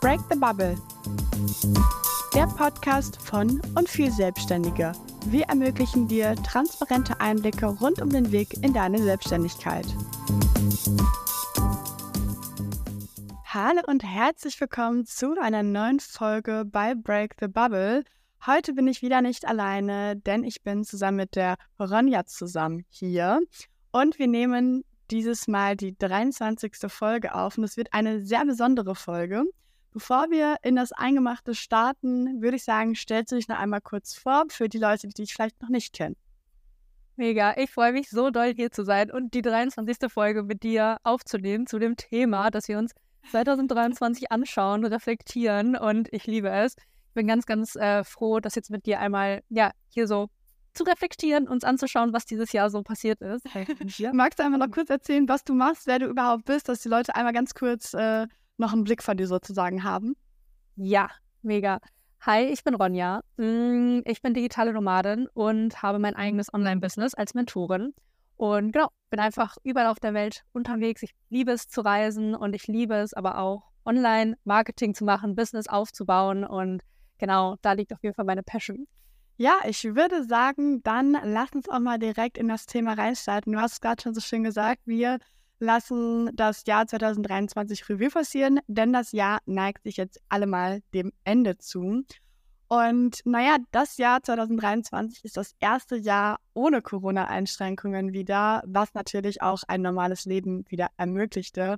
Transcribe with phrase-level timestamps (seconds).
[0.00, 0.76] Break the Bubble.
[2.34, 4.92] Der Podcast von und für Selbstständige.
[5.26, 9.86] Wir ermöglichen dir transparente Einblicke rund um den Weg in deine Selbstständigkeit.
[13.46, 18.04] Hallo und herzlich willkommen zu einer neuen Folge bei Break the Bubble.
[18.46, 23.40] Heute bin ich wieder nicht alleine, denn ich bin zusammen mit der Ronja zusammen hier
[23.90, 26.72] und wir nehmen dieses Mal die 23.
[26.88, 29.44] Folge auf und es wird eine sehr besondere Folge.
[29.92, 34.14] Bevor wir in das Eingemachte starten, würde ich sagen, stellst du dich noch einmal kurz
[34.14, 36.16] vor für die Leute, die dich vielleicht noch nicht kennen.
[37.16, 39.96] Mega, ich freue mich so doll hier zu sein und die 23.
[40.08, 42.92] Folge mit dir aufzunehmen zu dem Thema, das wir uns
[43.30, 46.76] 2023 anschauen, reflektieren und ich liebe es.
[46.76, 50.28] Ich bin ganz, ganz äh, froh, das jetzt mit dir einmal ja hier so
[50.78, 53.44] zu reflektieren, uns anzuschauen, was dieses Jahr so passiert ist.
[54.12, 56.88] Magst du einmal noch kurz erzählen, was du machst, wer du überhaupt bist, dass die
[56.88, 60.14] Leute einmal ganz kurz äh, noch einen Blick von dir sozusagen haben?
[60.76, 61.10] Ja,
[61.42, 61.80] mega.
[62.20, 63.22] Hi, ich bin Ronja.
[63.36, 67.92] Mm, ich bin digitale Nomadin und habe mein eigenes Online-Business als Mentorin.
[68.36, 71.02] Und genau, bin einfach überall auf der Welt unterwegs.
[71.02, 75.66] Ich liebe es zu reisen und ich liebe es aber auch, Online-Marketing zu machen, Business
[75.66, 76.44] aufzubauen.
[76.44, 76.82] Und
[77.18, 78.86] genau, da liegt auf jeden Fall meine Passion.
[79.40, 83.52] Ja, ich würde sagen, dann lass uns auch mal direkt in das Thema reinstarten.
[83.52, 85.20] Du hast es gerade schon so schön gesagt, wir
[85.60, 91.56] lassen das Jahr 2023 Revue passieren, denn das Jahr neigt sich jetzt allemal dem Ende
[91.56, 92.02] zu.
[92.66, 99.62] Und naja, das Jahr 2023 ist das erste Jahr ohne Corona-Einschränkungen wieder, was natürlich auch
[99.68, 101.76] ein normales Leben wieder ermöglichte.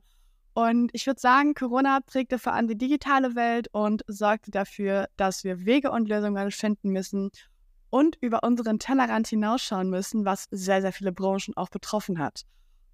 [0.54, 5.44] Und ich würde sagen, Corona prägte vor allem die digitale Welt und sorgte dafür, dass
[5.44, 7.30] wir Wege und Lösungen finden müssen
[7.90, 12.44] und über unseren Tellerrand hinausschauen müssen, was sehr, sehr viele Branchen auch betroffen hat.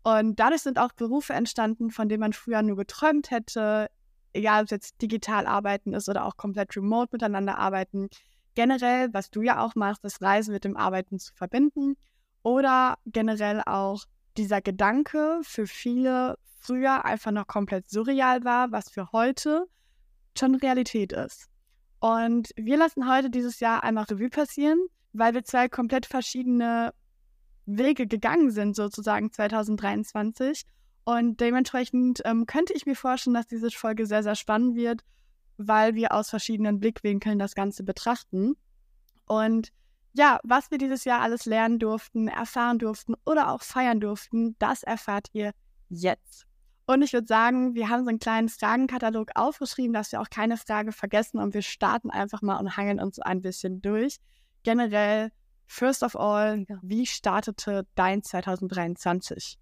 [0.02, 3.88] Und dadurch sind auch Berufe entstanden, von denen man früher nur geträumt hätte,
[4.32, 8.08] egal ob es jetzt digital arbeiten ist oder auch komplett remote miteinander arbeiten.
[8.54, 11.96] Generell, was du ja auch machst, das Reisen mit dem Arbeiten zu verbinden
[12.42, 14.04] oder generell auch
[14.36, 19.66] dieser Gedanke für viele früher einfach noch komplett surreal war, was für heute
[20.38, 21.48] schon Realität ist.
[22.00, 24.78] Und wir lassen heute dieses Jahr einmal Revue passieren,
[25.12, 26.92] weil wir zwei komplett verschiedene
[27.64, 30.62] Wege gegangen sind, sozusagen 2023.
[31.04, 35.02] Und dementsprechend ähm, könnte ich mir vorstellen, dass diese Folge sehr, sehr spannend wird,
[35.56, 38.56] weil wir aus verschiedenen Blickwinkeln das Ganze betrachten.
[39.26, 39.72] Und
[40.14, 44.82] ja, was wir dieses Jahr alles lernen durften, erfahren durften oder auch feiern durften, das
[44.82, 45.52] erfahrt ihr
[45.88, 46.46] jetzt.
[46.86, 50.56] Und ich würde sagen, wir haben so einen kleinen Fragenkatalog aufgeschrieben, dass wir auch keine
[50.56, 54.18] Frage vergessen und wir starten einfach mal und hangeln uns ein bisschen durch.
[54.62, 55.32] Generell,
[55.66, 59.58] first of all, wie startete dein 2023?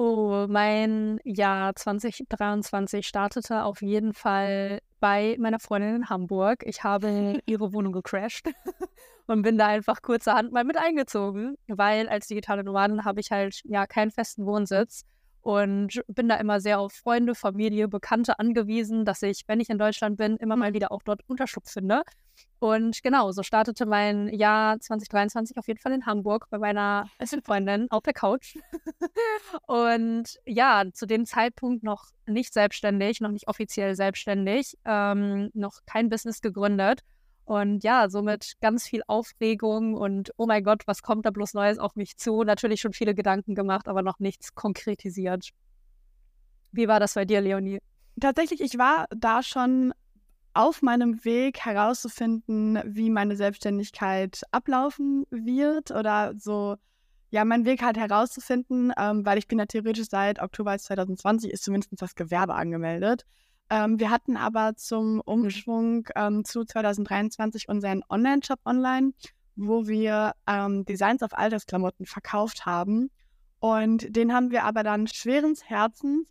[0.00, 6.62] Oh, mein Jahr 2023 startete auf jeden Fall bei meiner Freundin in Hamburg.
[6.64, 8.46] Ich habe ihre Wohnung gecrashed
[9.26, 13.60] und bin da einfach kurzerhand mal mit eingezogen, weil als digitale Nomadin habe ich halt
[13.64, 15.04] ja keinen festen Wohnsitz
[15.42, 19.78] und bin da immer sehr auf Freunde, Familie, Bekannte angewiesen, dass ich, wenn ich in
[19.78, 22.02] Deutschland bin, immer mal wieder auch dort Unterschlupf finde.
[22.60, 27.42] Und genau, so startete mein Jahr 2023 auf jeden Fall in Hamburg bei meiner besten
[27.42, 28.56] Freundin auf der Couch.
[29.66, 36.08] und ja, zu dem Zeitpunkt noch nicht selbstständig, noch nicht offiziell selbstständig, ähm, noch kein
[36.08, 37.02] Business gegründet.
[37.48, 41.78] Und ja, somit ganz viel Aufregung und oh mein Gott, was kommt da bloß Neues
[41.78, 42.42] auf mich zu?
[42.42, 45.48] Natürlich schon viele Gedanken gemacht, aber noch nichts konkretisiert.
[46.72, 47.78] Wie war das bei dir, Leonie?
[48.20, 49.94] Tatsächlich, ich war da schon
[50.52, 56.76] auf meinem Weg herauszufinden, wie meine Selbstständigkeit ablaufen wird oder so,
[57.30, 61.64] ja, meinen Weg halt herauszufinden, ähm, weil ich bin ja theoretisch seit Oktober 2020 ist
[61.64, 63.24] zumindest das Gewerbe angemeldet.
[63.70, 69.12] Ähm, wir hatten aber zum Umschwung ähm, zu 2023 unseren Online-Shop online,
[69.56, 73.10] wo wir ähm, Designs auf Altersklamotten verkauft haben.
[73.60, 76.28] Und den haben wir aber dann schweren Herzens,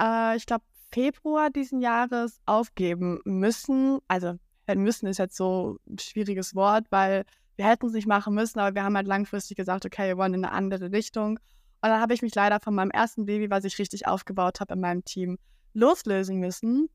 [0.00, 3.98] äh, ich glaube, Februar diesen Jahres aufgeben müssen.
[4.08, 4.34] Also
[4.74, 7.24] müssen ist jetzt so ein schwieriges Wort, weil
[7.56, 10.34] wir hätten es nicht machen müssen, aber wir haben halt langfristig gesagt, okay, wir wollen
[10.34, 11.38] in eine andere Richtung.
[11.82, 14.74] Und dann habe ich mich leider von meinem ersten Baby, was ich richtig aufgebaut habe
[14.74, 15.38] in meinem Team,
[15.76, 16.88] loslösen müssen.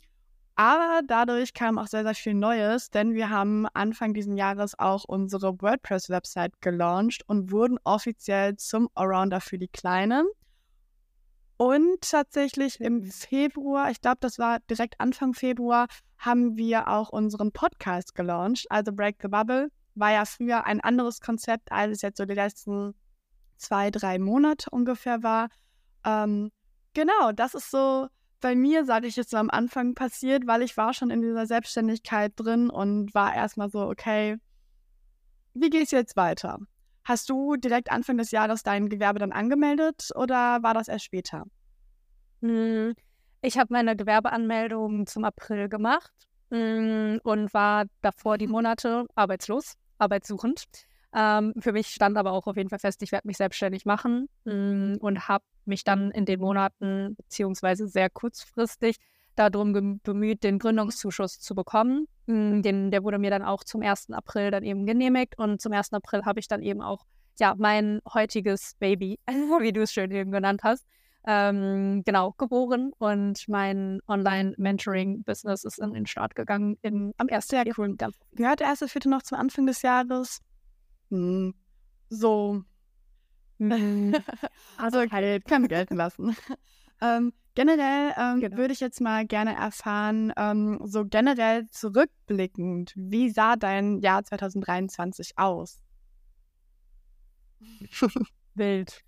[0.56, 5.06] Aber dadurch kam auch sehr, sehr viel Neues, denn wir haben Anfang dieses Jahres auch
[5.06, 10.28] unsere WordPress-Website gelauncht und wurden offiziell zum Allrounder für die Kleinen.
[11.58, 15.88] Und tatsächlich im Februar, ich glaube, das war direkt Anfang Februar,
[16.18, 18.66] haben wir auch unseren Podcast gelauncht.
[18.70, 22.34] Also Break the Bubble war ja früher ein anderes Konzept, als es jetzt so die
[22.34, 22.94] letzten
[23.58, 25.50] zwei, drei Monate ungefähr war.
[26.04, 26.52] Ähm,
[26.94, 28.08] genau, das ist so
[28.42, 31.46] bei mir, sage ich jetzt so am Anfang passiert, weil ich war schon in dieser
[31.46, 34.38] Selbstständigkeit drin und war erstmal so, okay,
[35.54, 36.60] wie geht es jetzt weiter?
[37.04, 41.46] Hast du direkt Anfang des Jahres dein Gewerbe dann angemeldet oder war das erst später?
[42.42, 42.94] Hm,
[43.42, 46.12] ich habe meine Gewerbeanmeldung zum April gemacht
[46.52, 50.66] hm, und war davor die Monate arbeitslos, arbeitssuchend.
[51.14, 54.30] Ähm, für mich stand aber auch auf jeden Fall fest, ich werde mich selbstständig machen
[54.46, 58.98] hm, und habe mich dann in den Monaten beziehungsweise sehr kurzfristig
[59.36, 62.08] darum bemüht, den Gründungszuschuss zu bekommen.
[62.28, 64.12] Den, der wurde mir dann auch zum 1.
[64.12, 65.94] April dann eben genehmigt und zum 1.
[65.94, 67.06] April habe ich dann eben auch
[67.40, 70.86] ja, mein heutiges Baby, wie du es schön eben genannt hast,
[71.26, 77.48] ähm, genau, geboren und mein Online-Mentoring-Business ist in den Start gegangen im, am 1.
[77.48, 77.96] Sehr cool.
[78.34, 80.40] Gehört der erste Vierte noch zum Anfang des Jahres?
[81.12, 81.54] Hm.
[82.10, 82.64] So.
[84.78, 86.36] also halt, kann gelten lassen.
[87.02, 88.58] ähm, generell ähm, genau.
[88.58, 95.38] würde ich jetzt mal gerne erfahren, ähm, so generell zurückblickend, wie sah dein Jahr 2023
[95.38, 95.84] aus?
[98.56, 99.04] Wild.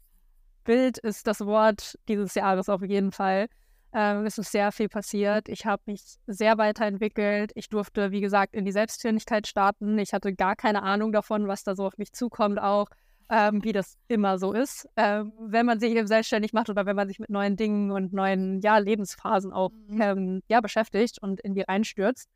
[0.65, 3.47] Wild ist das Wort dieses Jahres auf jeden Fall.
[3.93, 5.47] Ähm, es ist sehr viel passiert.
[5.49, 7.51] Ich habe mich sehr weiterentwickelt.
[7.55, 9.99] Ich durfte, wie gesagt, in die Selbstständigkeit starten.
[9.99, 12.87] Ich hatte gar keine Ahnung davon, was da so auf mich zukommt, auch
[13.29, 16.95] ähm, wie das immer so ist, ähm, wenn man sich eben selbstständig macht oder wenn
[16.95, 20.01] man sich mit neuen Dingen und neuen ja, Lebensphasen auch mhm.
[20.01, 22.29] Ähm, ja, beschäftigt und in die reinstürzt.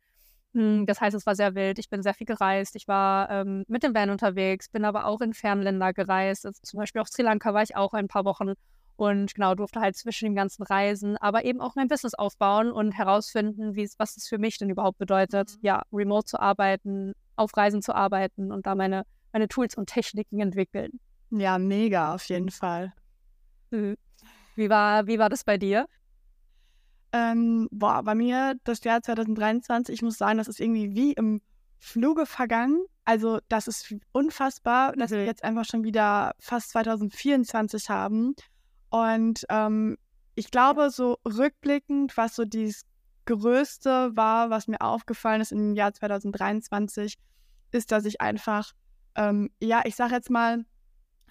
[0.54, 1.78] Hm, das heißt, es war sehr wild.
[1.78, 2.74] Ich bin sehr viel gereist.
[2.74, 6.46] Ich war ähm, mit dem Van unterwegs, bin aber auch in Fernländer gereist.
[6.46, 8.54] Also zum Beispiel auf Sri Lanka war ich auch ein paar Wochen
[8.98, 12.90] und genau durfte halt zwischen den ganzen Reisen, aber eben auch mein Business aufbauen und
[12.90, 15.58] herausfinden, wie was es für mich denn überhaupt bedeutet, mhm.
[15.62, 20.40] ja, remote zu arbeiten, auf Reisen zu arbeiten und da meine, meine Tools und Techniken
[20.40, 20.98] entwickeln.
[21.30, 22.92] Ja, mega, auf jeden Fall.
[23.70, 23.96] Mhm.
[24.56, 25.86] Wie war, wie war das bei dir?
[27.12, 31.40] Ähm, boah, bei mir das Jahr 2023, ich muss sagen, das ist irgendwie wie im
[31.78, 32.84] Fluge vergangen.
[33.04, 38.34] Also, das ist unfassbar, dass wir jetzt einfach schon wieder fast 2024 haben.
[38.90, 39.98] Und ähm,
[40.34, 42.82] ich glaube, so rückblickend, was so dieses
[43.26, 47.18] Größte war, was mir aufgefallen ist im Jahr 2023,
[47.72, 48.72] ist, dass ich einfach,
[49.16, 50.64] ähm, ja, ich sage jetzt mal,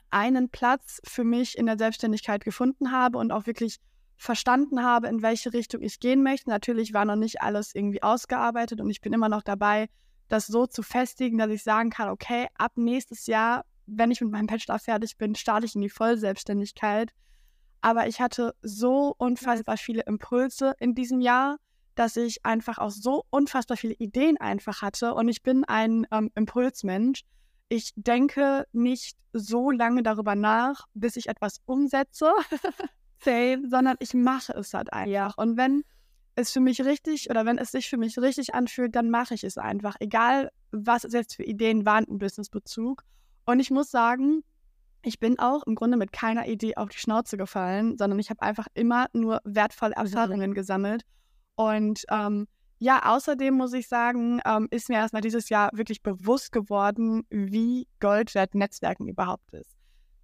[0.09, 3.77] einen Platz für mich in der Selbstständigkeit gefunden habe und auch wirklich
[4.17, 6.49] verstanden habe, in welche Richtung ich gehen möchte.
[6.49, 9.89] Natürlich war noch nicht alles irgendwie ausgearbeitet und ich bin immer noch dabei,
[10.27, 14.31] das so zu festigen, dass ich sagen kann, okay, ab nächstes Jahr, wenn ich mit
[14.31, 17.11] meinem Bachelor fertig bin, starte ich in die Vollselbstständigkeit.
[17.81, 21.57] Aber ich hatte so unfassbar viele Impulse in diesem Jahr,
[21.95, 25.13] dass ich einfach auch so unfassbar viele Ideen einfach hatte.
[25.13, 27.21] Und ich bin ein ähm, Impulsmensch.
[27.69, 32.31] Ich denke nicht so lange darüber nach, bis ich etwas umsetze.
[33.19, 35.11] Same, sondern ich mache es halt einfach.
[35.11, 35.33] Ja.
[35.37, 35.83] Und wenn
[36.35, 39.43] es für mich richtig oder wenn es sich für mich richtig anfühlt, dann mache ich
[39.43, 39.95] es einfach.
[39.99, 43.03] Egal, was es jetzt für Ideen waren im Businessbezug.
[43.45, 44.43] Und ich muss sagen,
[45.03, 48.41] ich bin auch im Grunde mit keiner Idee auf die Schnauze gefallen, sondern ich habe
[48.41, 51.03] einfach immer nur wertvolle Erfahrungen gesammelt.
[51.55, 52.47] Und ähm,
[52.79, 57.87] ja, außerdem muss ich sagen, ähm, ist mir erstmal dieses Jahr wirklich bewusst geworden, wie
[57.99, 59.76] Gold wert Netzwerken überhaupt ist.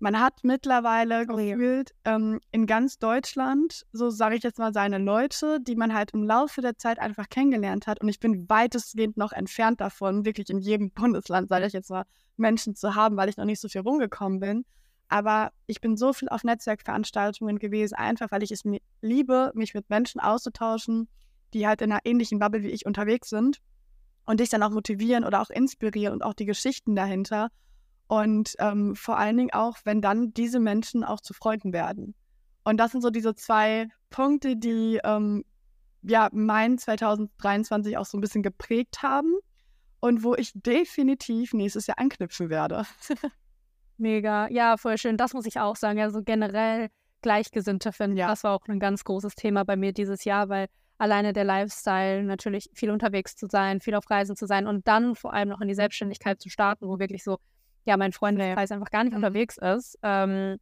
[0.03, 4.97] Man hat mittlerweile oh, gefühlt ähm, in ganz Deutschland, so sage ich jetzt mal, seine
[4.97, 8.01] Leute, die man halt im Laufe der Zeit einfach kennengelernt hat.
[8.01, 12.03] Und ich bin weitestgehend noch entfernt davon, wirklich in jedem Bundesland, sage ich jetzt mal,
[12.35, 14.65] Menschen zu haben, weil ich noch nicht so viel rumgekommen bin.
[15.07, 19.73] Aber ich bin so viel auf Netzwerkveranstaltungen gewesen, einfach weil ich es mir liebe, mich
[19.73, 21.07] mit Menschen auszutauschen,
[21.53, 23.59] die halt in einer ähnlichen Bubble wie ich unterwegs sind
[24.25, 27.51] und dich dann auch motivieren oder auch inspirieren und auch die Geschichten dahinter.
[28.07, 32.13] Und ähm, vor allen Dingen auch, wenn dann diese Menschen auch zu Freunden werden.
[32.63, 35.43] Und das sind so diese zwei Punkte, die ähm,
[36.03, 39.33] ja mein 2023 auch so ein bisschen geprägt haben
[39.99, 42.83] und wo ich definitiv nächstes Jahr anknüpfen werde.
[43.97, 45.17] Mega, ja, voll schön.
[45.17, 46.01] Das muss ich auch sagen.
[46.01, 46.89] Also generell
[47.21, 48.17] Gleichgesinnte finden.
[48.17, 48.27] Ja.
[48.27, 50.67] Das war auch ein ganz großes Thema bei mir dieses Jahr, weil
[50.97, 55.15] alleine der Lifestyle, natürlich viel unterwegs zu sein, viel auf Reisen zu sein und dann
[55.15, 57.39] vor allem noch in die Selbstständigkeit zu starten, wo wirklich so
[57.85, 59.17] ja, mein Freundeskreis einfach gar nicht mhm.
[59.17, 60.57] unterwegs ist, ähm,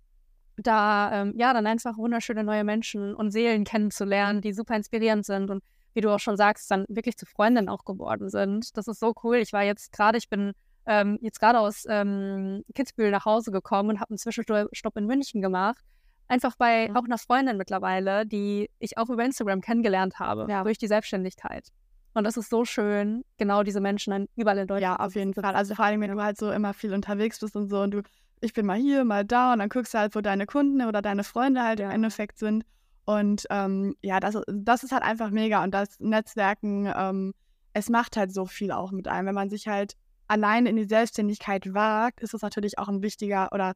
[0.58, 5.50] da ähm, ja dann einfach wunderschöne neue Menschen und Seelen kennenzulernen, die super inspirierend sind
[5.50, 5.64] und
[5.94, 8.78] wie du auch schon sagst, dann wirklich zu Freundinnen auch geworden sind.
[8.78, 9.38] Das ist so cool.
[9.38, 10.54] Ich war jetzt gerade, ich bin
[10.86, 15.42] ähm, jetzt gerade aus ähm, Kitzbühel nach Hause gekommen und habe einen Zwischenstopp in München
[15.42, 15.84] gemacht.
[16.28, 16.96] Einfach bei mhm.
[16.96, 20.64] auch einer Freundin mittlerweile, die ich auch über Instagram kennengelernt habe, ja.
[20.64, 21.68] durch die Selbstständigkeit.
[22.14, 25.00] Und das ist so schön, genau diese Menschen dann überall in Deutschland.
[25.00, 25.56] Ja, auf jeden Fall.
[25.56, 28.02] Also vor allem, wenn du halt so immer viel unterwegs bist und so und du,
[28.42, 31.02] ich bin mal hier, mal da und dann guckst du halt, wo deine Kunden oder
[31.02, 31.88] deine Freunde halt ja.
[31.88, 32.66] im Endeffekt sind.
[33.06, 35.64] Und ähm, ja, das, das ist halt einfach mega.
[35.64, 37.34] Und das Netzwerken, ähm,
[37.74, 39.28] es macht halt so viel auch mit einem.
[39.28, 39.96] Wenn man sich halt
[40.28, 43.74] allein in die Selbstständigkeit wagt, ist das natürlich auch ein wichtiger oder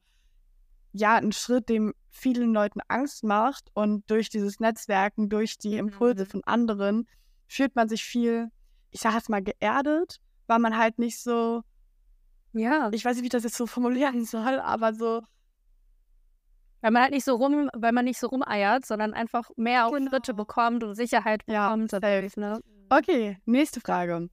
[0.92, 3.70] ja, ein Schritt, dem vielen Leuten Angst macht.
[3.74, 6.30] Und durch dieses Netzwerken, durch die Impulse mhm.
[6.30, 7.08] von anderen,
[7.48, 8.50] fühlt man sich viel,
[8.92, 11.62] ich sage jetzt mal, geerdet, weil man halt nicht so,
[12.54, 15.22] ja, ich weiß nicht, wie ich das jetzt so formulieren soll, aber so
[16.86, 20.12] weil man halt nicht so rum, weil man nicht so rumeiert, sondern einfach mehr genau.
[20.12, 21.92] Schritte bekommt und Sicherheit bekommt.
[21.92, 22.00] Ja,
[22.40, 22.60] ne?
[22.90, 24.30] Okay, nächste Frage.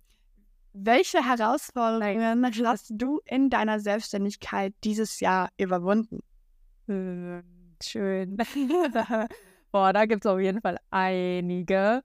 [0.74, 6.20] Welche Herausforderungen hast du in deiner Selbstständigkeit dieses Jahr überwunden?
[6.88, 7.42] Hm,
[7.82, 8.36] schön.
[9.72, 12.02] Boah, da gibt es auf jeden Fall einige.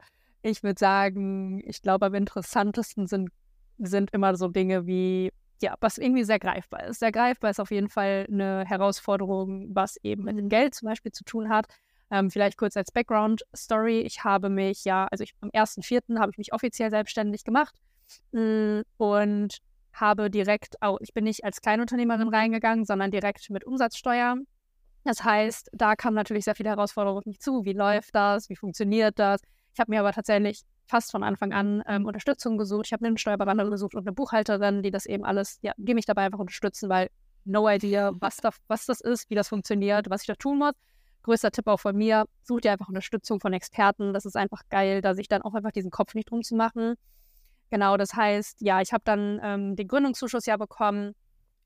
[0.48, 3.30] Ich würde sagen, ich glaube, am interessantesten sind,
[3.78, 7.00] sind immer so Dinge wie ja, was irgendwie sehr greifbar ist.
[7.00, 11.12] Sehr greifbar ist auf jeden Fall eine Herausforderung, was eben mit dem Geld zum Beispiel
[11.12, 11.66] zu tun hat.
[12.12, 14.02] Ähm, vielleicht kurz als Background-Story.
[14.02, 16.20] Ich habe mich ja, also ich, am 1.4.
[16.20, 17.76] habe ich mich offiziell selbstständig gemacht
[18.32, 19.58] mh, mm, und
[19.92, 24.38] habe direkt, auch, ich bin nicht als Kleinunternehmerin reingegangen, sondern direkt mit Umsatzsteuer.
[25.04, 27.66] Das heißt, da kam natürlich sehr viele Herausforderungen auf mich zu.
[27.66, 28.48] Wie läuft das?
[28.50, 29.42] Wie funktioniert das?
[29.78, 32.88] Ich habe mir aber tatsächlich fast von Anfang an ähm, Unterstützung gesucht.
[32.88, 36.08] Ich habe eine Steuerberaterin gesucht und eine Buchhalterin, die das eben alles, ja, die mich
[36.08, 37.12] dabei einfach unterstützen, weil
[37.46, 40.72] no idea, was, da, was das ist, wie das funktioniert, was ich da tun muss.
[41.22, 44.16] Größter Tipp auch von mir, such dir einfach Unterstützung von Experten.
[44.16, 46.96] Das ist einfach geil, da sich dann auch einfach diesen Kopf nicht drum zu machen.
[47.70, 51.14] Genau, das heißt, ja, ich habe dann ähm, den Gründungszuschuss ja bekommen,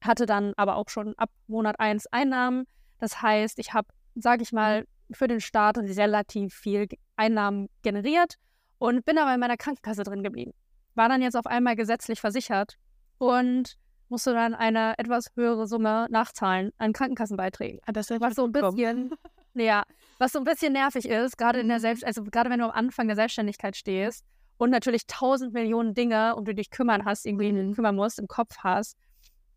[0.02, 2.66] hatte dann aber auch schon ab Monat 1 Einnahmen.
[3.00, 8.36] Das heißt, ich habe, sage ich mal, für den Start relativ viel Einnahmen generiert
[8.78, 10.54] und bin aber in meiner Krankenkasse drin geblieben.
[10.96, 12.78] War dann jetzt auf einmal gesetzlich versichert
[13.18, 13.78] und
[14.10, 17.80] musste dann eine etwas höhere Summe nachzahlen an Krankenkassenbeiträgen.
[17.86, 19.14] Ah, das was so ein bisschen,
[19.54, 19.84] ja,
[20.20, 21.82] was so ein bisschen nervig ist, gerade in der mhm.
[21.82, 24.26] Selbst, also gerade wenn du am Anfang der Selbstständigkeit stehst
[24.58, 27.74] und natürlich tausend Millionen Dinge, um du dich kümmern hast, irgendwie mhm.
[27.74, 28.98] kümmern musst, im Kopf hast,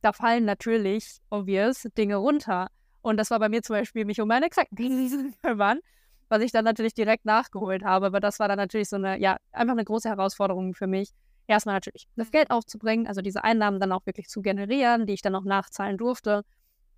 [0.03, 2.69] da fallen natürlich, obvious, Dinge runter.
[3.05, 5.81] Und das war bei mir zum Beispiel, mich um meine Krankenkasse kümmern
[6.29, 8.07] was ich dann natürlich direkt nachgeholt habe.
[8.07, 11.11] Aber das war dann natürlich so eine, ja, einfach eine große Herausforderung für mich.
[11.47, 15.23] Erstmal natürlich das Geld aufzubringen, also diese Einnahmen dann auch wirklich zu generieren, die ich
[15.23, 16.43] dann auch nachzahlen durfte.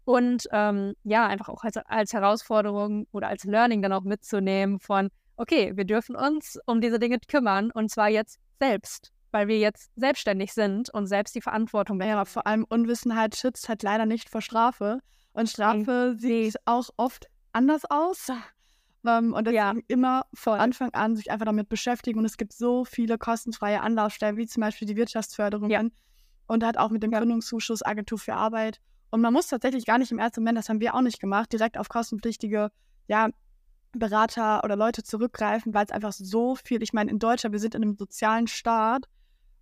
[0.05, 5.11] Und ähm, ja, einfach auch als, als Herausforderung oder als Learning dann auch mitzunehmen von,
[5.37, 9.91] okay, wir dürfen uns um diese Dinge kümmern und zwar jetzt selbst, weil wir jetzt
[9.97, 14.43] selbstständig sind und selbst die Verantwortung Ja, vor allem Unwissenheit schützt halt leider nicht vor
[14.43, 15.01] Strafe.
[15.37, 18.29] Und Strafe sieht auch oft anders aus.
[19.07, 19.85] Ähm, und deswegen ja.
[19.87, 22.19] immer von Anfang an sich einfach damit beschäftigen.
[22.19, 25.83] Und es gibt so viele kostenfreie Anlaufstellen, wie zum Beispiel die Wirtschaftsförderung ja.
[26.47, 27.19] und hat auch mit dem ja.
[27.19, 28.81] Gründungszuschuss Agentur für Arbeit.
[29.11, 31.53] Und man muss tatsächlich gar nicht im ersten Moment, das haben wir auch nicht gemacht,
[31.53, 32.71] direkt auf kostenpflichtige
[33.07, 33.29] ja,
[33.93, 37.75] Berater oder Leute zurückgreifen, weil es einfach so viel, ich meine, in Deutschland, wir sind
[37.75, 39.05] in einem sozialen Staat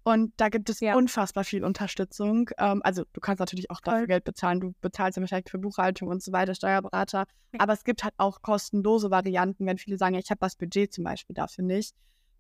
[0.04, 0.94] und da gibt es ja.
[0.94, 2.50] unfassbar viel Unterstützung.
[2.58, 4.06] Ähm, also du kannst natürlich auch dafür Voll.
[4.06, 4.61] Geld bezahlen.
[4.61, 7.25] Du bezahlst ja wahrscheinlich für Buchhaltung und so weiter, Steuerberater.
[7.52, 7.61] Ja.
[7.61, 10.92] Aber es gibt halt auch kostenlose Varianten, wenn viele sagen, ja, ich habe das Budget
[10.92, 11.94] zum Beispiel dafür nicht.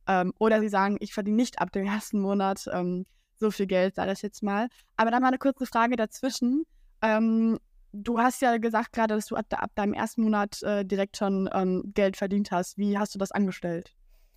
[0.06, 3.06] Ähm, oder sie sagen, ich verdiene nicht ab dem ersten Monat ähm,
[3.40, 4.68] so viel Geld, sage ich jetzt mal.
[4.98, 6.64] Aber dann mal eine kurze Frage dazwischen.
[7.00, 7.58] Ähm,
[7.92, 11.48] du hast ja gesagt gerade, dass du ab, ab deinem ersten Monat äh, direkt schon
[11.54, 12.76] ähm, Geld verdient hast.
[12.76, 13.94] Wie hast du das angestellt?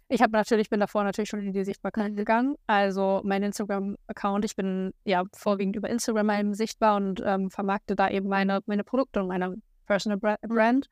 [0.10, 2.16] Ich habe natürlich, bin davor natürlich schon in die Sichtbarkeit mhm.
[2.16, 2.56] gegangen.
[2.66, 8.10] Also mein Instagram-Account, ich bin ja vorwiegend über Instagram eben sichtbar und ähm, vermarkte da
[8.10, 10.48] eben meine, meine Produkte und meine Personal mhm.
[10.48, 10.90] Brand.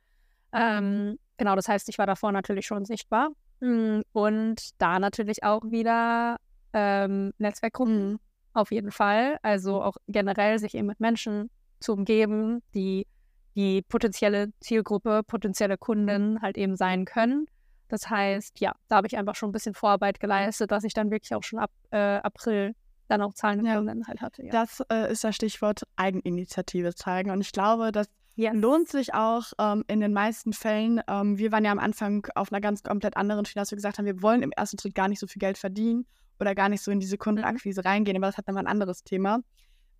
[0.52, 3.30] Ähm, genau, das heißt, ich war davor natürlich schon sichtbar.
[3.62, 6.38] Hm, und da natürlich auch wieder
[6.74, 8.20] ähm, Netzwerkgruppen, mhm.
[8.54, 9.38] auf jeden Fall.
[9.44, 13.08] Also auch generell sich eben mit Menschen zu umgeben, die
[13.56, 17.48] die potenzielle Zielgruppe, potenzielle Kunden halt eben sein können.
[17.96, 21.12] Das heißt, ja, da habe ich einfach schon ein bisschen Vorarbeit geleistet, dass ich dann
[21.12, 22.76] wirklich auch schon ab äh, April
[23.08, 23.82] dann auch Zahlen ja.
[24.06, 24.44] halt hatte.
[24.44, 24.52] Ja.
[24.52, 27.32] Das äh, ist das Stichwort Eigeninitiative zeigen.
[27.32, 28.54] Und ich glaube, das yes.
[28.54, 31.00] lohnt sich auch ähm, in den meisten Fällen.
[31.08, 33.98] Ähm, wir waren ja am Anfang auf einer ganz komplett anderen Schiene, dass wir gesagt
[33.98, 36.06] haben, wir wollen im ersten Schritt gar nicht so viel Geld verdienen
[36.42, 37.88] oder gar nicht so in diese Kundenakquise mhm.
[37.88, 39.40] reingehen, aber das hat dann mal ein anderes Thema.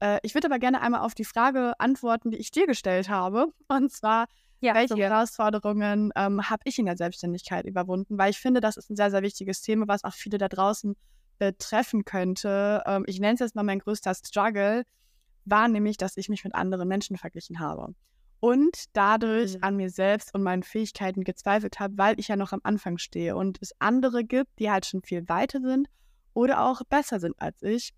[0.02, 3.54] Äh, ich würde aber gerne einmal auf die Frage antworten, die ich dir gestellt habe.
[3.70, 4.26] Und zwar,
[4.62, 4.98] ja, welche so.
[4.98, 8.18] Herausforderungen ähm, habe ich in der Selbstständigkeit überwunden?
[8.18, 10.96] Weil ich finde, das ist ein sehr, sehr wichtiges Thema, was auch viele da draußen
[11.38, 12.82] betreffen könnte.
[12.86, 14.84] Ähm, ich nenne es jetzt mal mein größter Struggle,
[15.46, 17.94] war nämlich, dass ich mich mit anderen Menschen verglichen habe.
[18.40, 19.64] Und dadurch mhm.
[19.64, 23.36] an mir selbst und meinen Fähigkeiten gezweifelt habe, weil ich ja noch am Anfang stehe
[23.36, 25.88] und es andere gibt, die halt schon viel weiter sind
[26.34, 27.94] oder auch besser sind als ich.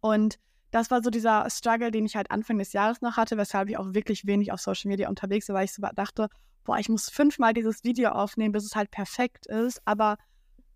[0.00, 0.38] Und
[0.72, 3.76] das war so dieser Struggle, den ich halt Anfang des Jahres noch hatte, weshalb ich
[3.76, 6.28] auch wirklich wenig auf Social Media unterwegs war, weil ich so dachte,
[6.64, 9.82] boah, ich muss fünfmal dieses Video aufnehmen, bis es halt perfekt ist.
[9.84, 10.16] Aber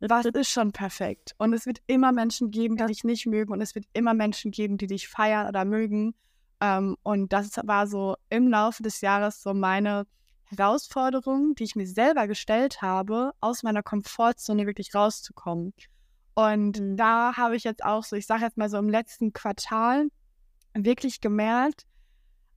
[0.00, 1.34] was ist schon perfekt?
[1.38, 4.50] Und es wird immer Menschen geben, die dich nicht mögen und es wird immer Menschen
[4.50, 6.14] geben, die dich feiern oder mögen.
[6.60, 10.06] Ähm, und das war so im Laufe des Jahres so meine
[10.44, 15.72] Herausforderung, die ich mir selber gestellt habe, aus meiner Komfortzone wirklich rauszukommen.
[16.36, 16.96] Und mhm.
[16.96, 20.08] da habe ich jetzt auch so, ich sage jetzt mal so im letzten Quartal
[20.74, 21.86] wirklich gemerkt,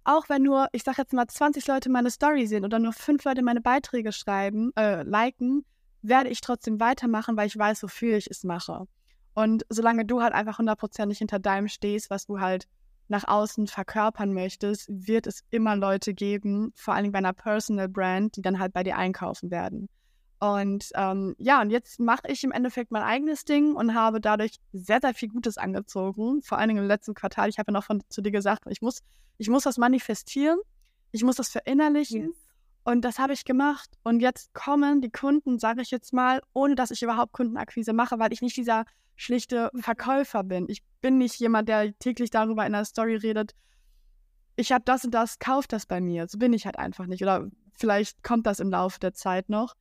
[0.03, 3.23] auch wenn nur, ich sage jetzt mal 20 Leute meine Story sehen oder nur fünf
[3.23, 5.65] Leute meine Beiträge schreiben, äh, liken,
[6.01, 8.85] werde ich trotzdem weitermachen, weil ich weiß, wofür ich es mache.
[9.33, 12.67] Und solange du halt einfach hundertprozentig hinter deinem stehst, was du halt
[13.07, 18.35] nach außen verkörpern möchtest, wird es immer Leute geben, vor allem bei einer Personal Brand,
[18.35, 19.87] die dann halt bei dir einkaufen werden.
[20.39, 24.55] Und ähm, ja, und jetzt mache ich im Endeffekt mein eigenes Ding und habe dadurch
[24.71, 26.41] sehr, sehr viel Gutes angezogen.
[26.41, 27.49] Vor allen Dingen im letzten Quartal.
[27.49, 28.99] Ich habe ja noch von, zu dir gesagt, ich muss,
[29.37, 30.57] ich muss das manifestieren,
[31.11, 32.27] ich muss das verinnerlichen.
[32.27, 32.35] Yes.
[32.85, 33.89] Und das habe ich gemacht.
[34.03, 38.17] Und jetzt kommen die Kunden, sage ich jetzt mal, ohne dass ich überhaupt Kundenakquise mache,
[38.17, 38.85] weil ich nicht dieser
[39.17, 40.65] schlichte Verkäufer bin.
[40.69, 43.53] Ich bin nicht jemand, der täglich darüber in der Story redet,
[44.59, 46.27] ich habe das und das, kauft das bei mir.
[46.27, 47.21] So bin ich halt einfach nicht.
[47.23, 49.73] Oder vielleicht kommt das im Laufe der Zeit noch.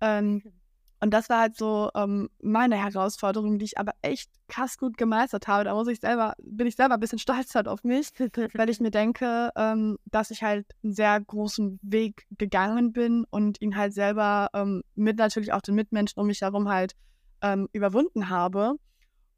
[0.00, 0.42] Ähm,
[1.00, 5.46] und das war halt so ähm, meine Herausforderung, die ich aber echt krass gut gemeistert
[5.46, 5.64] habe.
[5.64, 8.10] Da muss ich selber, bin ich selber ein bisschen stolz halt auf mich,
[8.54, 13.60] weil ich mir denke, ähm, dass ich halt einen sehr großen Weg gegangen bin und
[13.60, 16.94] ihn halt selber ähm, mit natürlich auch den Mitmenschen um mich herum halt
[17.42, 18.76] ähm, überwunden habe.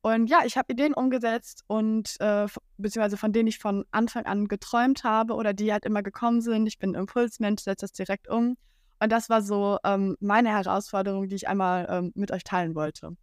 [0.00, 2.46] Und ja, ich habe Ideen umgesetzt und äh,
[2.76, 6.68] beziehungsweise von denen ich von Anfang an geträumt habe oder die halt immer gekommen sind.
[6.68, 8.56] Ich bin Impulsmensch, setze das direkt um.
[9.00, 13.16] Und das war so ähm, meine Herausforderung, die ich einmal ähm, mit euch teilen wollte.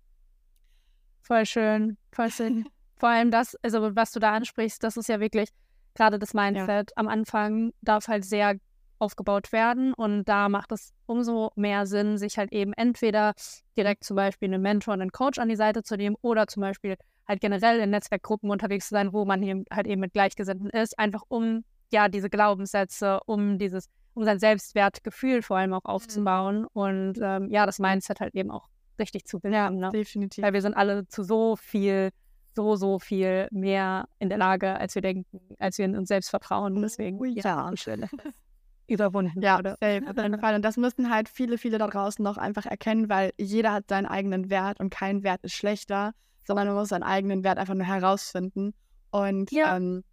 [1.21, 2.65] Voll schön, voll schön.
[2.97, 5.49] Vor allem das, also was du da ansprichst, das ist ja wirklich
[5.95, 6.91] gerade das Mindset.
[6.91, 6.93] Ja.
[6.95, 8.55] Am Anfang darf halt sehr
[8.99, 9.93] aufgebaut werden.
[9.93, 13.33] Und da macht es umso mehr Sinn, sich halt eben entweder
[13.77, 16.61] direkt zum Beispiel einen Mentor und einen Coach an die Seite zu nehmen oder zum
[16.61, 16.95] Beispiel
[17.27, 20.97] halt generell in Netzwerkgruppen unterwegs zu sein, wo man hier halt eben mit Gleichgesinnten ist,
[20.99, 25.89] einfach um ja diese Glaubenssätze, um dieses, um sein Selbstwertgefühl vor allem auch mhm.
[25.89, 26.67] aufzubauen mhm.
[26.73, 29.79] und ähm, ja, das Mindset halt eben auch richtig zu belernen.
[29.79, 29.91] Ja, ne?
[29.91, 30.43] definitiv.
[30.43, 32.09] Weil wir sind alle zu so viel
[32.55, 36.29] so, so viel mehr in der Lage, als wir denken, als wir in uns selbst
[36.29, 36.81] vertrauen.
[36.81, 37.71] Deswegen, oh, ja, ja.
[37.75, 38.05] schön
[38.87, 39.71] überwunden ja, oder?
[39.81, 40.55] Safe, auf jeden Fall.
[40.55, 44.05] Und das müssen halt viele, viele da draußen noch einfach erkennen, weil jeder hat seinen
[44.05, 46.13] eigenen Wert und kein Wert ist schlechter,
[46.45, 48.73] sondern man muss seinen eigenen Wert einfach nur herausfinden.
[49.11, 49.75] Und ja.
[49.75, 50.03] ähm,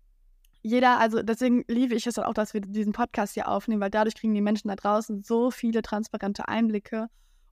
[0.62, 4.14] jeder, also deswegen liebe ich es auch, dass wir diesen Podcast hier aufnehmen, weil dadurch
[4.14, 7.08] kriegen die Menschen da draußen so viele transparente Einblicke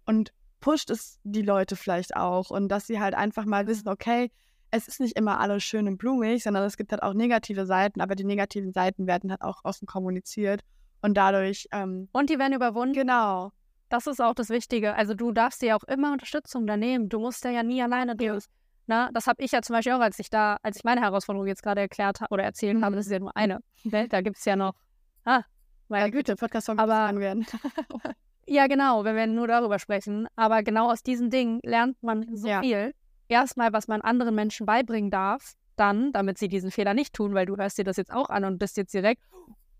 [0.06, 4.30] und pusht es die Leute vielleicht auch und dass sie halt einfach mal wissen, okay,
[4.70, 8.00] es ist nicht immer alles schön und blumig, sondern es gibt halt auch negative Seiten,
[8.00, 10.62] aber die negativen Seiten werden halt auch offen kommuniziert.
[11.02, 11.66] Und dadurch.
[11.72, 12.94] Ähm, und die werden überwunden.
[12.94, 13.52] Genau.
[13.88, 14.94] Das ist auch das Wichtige.
[14.94, 17.08] Also du darfst dir auch immer Unterstützung da nehmen.
[17.08, 18.44] Du musst ja nie alleine durch.
[18.90, 21.46] Na, das habe ich ja zum Beispiel auch, als ich da, als ich meine Herausforderung
[21.46, 22.84] jetzt gerade erklärt habe oder erzählt mhm.
[22.84, 23.60] habe, das ist ja nur eine.
[23.84, 24.08] Ne?
[24.08, 24.74] Da gibt es ja noch.
[25.24, 25.42] Ah,
[25.86, 27.46] meine ja, Güte, Podcast aber werden.
[28.48, 30.26] ja, genau, wenn wir nur darüber sprechen.
[30.34, 32.62] Aber genau aus diesen Dingen lernt man so ja.
[32.62, 32.92] viel.
[33.28, 37.46] Erstmal, was man anderen Menschen beibringen darf, dann, damit sie diesen Fehler nicht tun, weil
[37.46, 39.22] du hörst dir das jetzt auch an und bist jetzt direkt,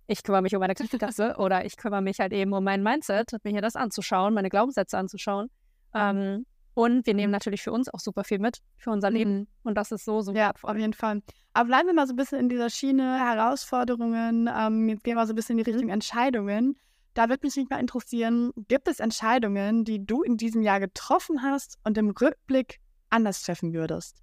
[0.07, 3.33] ich kümmere mich um meine Kaffeetasse oder ich kümmere mich halt eben um mein Mindset,
[3.43, 5.51] mir hier das anzuschauen, meine Glaubenssätze anzuschauen.
[5.95, 6.47] Ähm,
[6.81, 9.41] und wir nehmen natürlich für uns auch super viel mit, für unser Leben.
[9.41, 9.47] Mhm.
[9.65, 11.21] Und das ist so, so Ja, auf jeden Fall.
[11.53, 14.49] Aber bleiben wir mal so ein bisschen in dieser Schiene Herausforderungen.
[14.51, 15.93] Ähm, jetzt gehen wir so ein bisschen in die Richtung mhm.
[15.93, 16.79] Entscheidungen.
[17.13, 21.43] Da würde mich nicht mal interessieren, gibt es Entscheidungen, die du in diesem Jahr getroffen
[21.43, 24.23] hast und im Rückblick anders treffen würdest?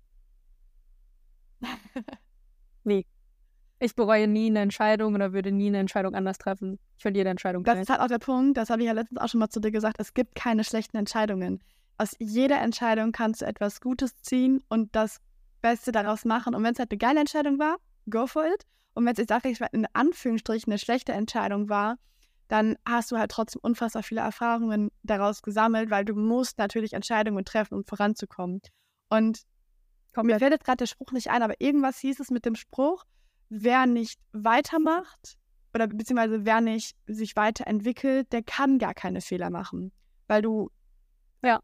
[2.85, 3.05] nee.
[3.79, 6.79] Ich bereue nie eine Entscheidung oder würde nie eine Entscheidung anders treffen.
[6.97, 9.19] Ich finde jede Entscheidung Das ist halt auch der Punkt, das habe ich ja letztens
[9.19, 11.61] auch schon mal zu dir gesagt, es gibt keine schlechten Entscheidungen.
[11.97, 15.19] Aus jeder Entscheidung kannst du etwas Gutes ziehen und das
[15.62, 16.53] Beste daraus machen.
[16.53, 17.77] Und wenn es halt eine geile Entscheidung war,
[18.10, 18.65] go for it.
[18.93, 21.97] Und wenn es, ich sage ich in Anführungsstrichen, eine schlechte Entscheidung war,
[22.47, 27.43] dann hast du halt trotzdem unfassbar viele Erfahrungen daraus gesammelt, weil du musst natürlich Entscheidungen
[27.43, 28.62] treffen, um voranzukommen.
[29.10, 29.41] Und
[30.13, 32.55] komm, mir fällt jetzt gerade der Spruch nicht ein, aber irgendwas hieß es mit dem
[32.55, 33.03] Spruch,
[33.49, 35.38] wer nicht weitermacht
[35.73, 39.91] oder beziehungsweise wer nicht sich weiterentwickelt, der kann gar keine Fehler machen.
[40.27, 40.69] Weil du.
[41.43, 41.62] Ja,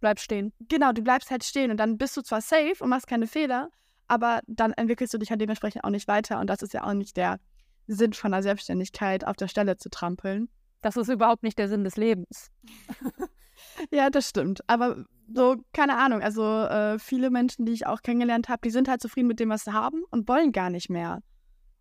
[0.00, 0.52] bleibst stehen.
[0.68, 3.70] Genau, du bleibst halt stehen und dann bist du zwar safe und machst keine Fehler,
[4.08, 6.94] aber dann entwickelst du dich halt dementsprechend auch nicht weiter und das ist ja auch
[6.94, 7.38] nicht der
[7.86, 10.48] Sinn von der Selbstständigkeit, auf der Stelle zu trampeln.
[10.82, 12.50] Das ist überhaupt nicht der Sinn des Lebens.
[13.90, 14.62] ja, das stimmt.
[14.66, 18.88] Aber so, keine Ahnung, also äh, viele Menschen, die ich auch kennengelernt habe, die sind
[18.88, 21.20] halt zufrieden mit dem, was sie haben und wollen gar nicht mehr.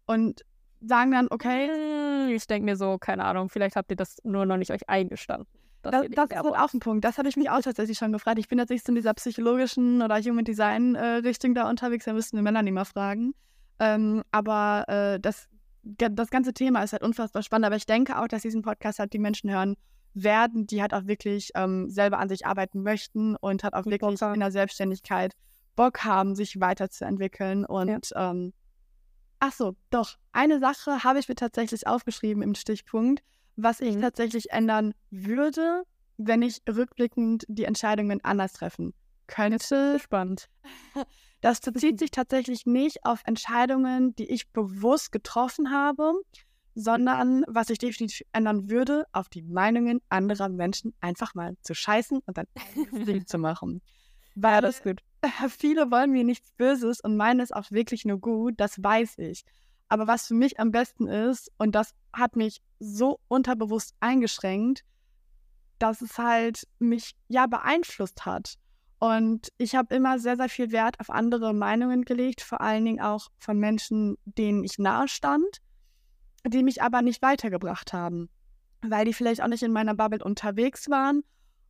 [0.06, 0.44] Und
[0.82, 1.70] sagen dann, okay.
[1.70, 4.88] Hm, ich denke mir so, keine Ahnung, vielleicht habt ihr das nur noch nicht euch
[4.88, 5.48] eingestanden.
[5.82, 7.06] Das, das, das ist halt auch ein Punkt.
[7.06, 8.38] Das habe ich mich auch tatsächlich schon gefragt.
[8.40, 12.14] Ich bin nicht so in dieser psychologischen oder Human Design äh, Richtung da unterwegs, da
[12.14, 13.34] müssten wir Männer nicht mal fragen.
[13.80, 15.48] Ähm, aber äh, das,
[15.84, 17.66] das ganze Thema ist halt unfassbar spannend.
[17.66, 19.76] Aber ich denke auch, dass diesen Podcast halt die Menschen hören
[20.14, 24.22] werden, die halt auch wirklich ähm, selber an sich arbeiten möchten und halt auch wirklich
[24.22, 25.34] in der Selbstständigkeit
[25.76, 27.66] Bock haben, sich weiterzuentwickeln.
[27.66, 28.32] Und ja.
[28.32, 28.54] ähm,
[29.40, 33.22] ach so, doch, eine Sache habe ich mir tatsächlich aufgeschrieben im Stichpunkt
[33.64, 34.02] was ich mhm.
[34.02, 35.84] tatsächlich ändern würde,
[36.18, 38.94] wenn ich rückblickend die Entscheidungen anders treffen
[39.28, 40.00] könnte.
[40.00, 40.50] Spannend.
[41.42, 46.12] Das bezieht sich tatsächlich nicht auf Entscheidungen, die ich bewusst getroffen habe,
[46.76, 52.20] sondern was ich definitiv ändern würde, auf die Meinungen anderer Menschen einfach mal zu scheißen
[52.26, 52.46] und dann
[53.06, 53.82] Ding zu machen.
[54.36, 55.02] Weil das gut.
[55.50, 59.46] viele wollen mir nichts Böses und meinen es auch wirklich nur gut, das weiß ich.
[59.88, 64.84] Aber was für mich am besten ist, und das hat mich so unterbewusst eingeschränkt,
[65.80, 68.56] dass es halt mich ja beeinflusst hat.
[69.00, 73.00] Und ich habe immer sehr, sehr viel Wert auf andere Meinungen gelegt, vor allen Dingen
[73.00, 75.62] auch von Menschen, denen ich nahe stand,
[76.46, 78.30] die mich aber nicht weitergebracht haben,
[78.82, 81.24] weil die vielleicht auch nicht in meiner Bubble unterwegs waren.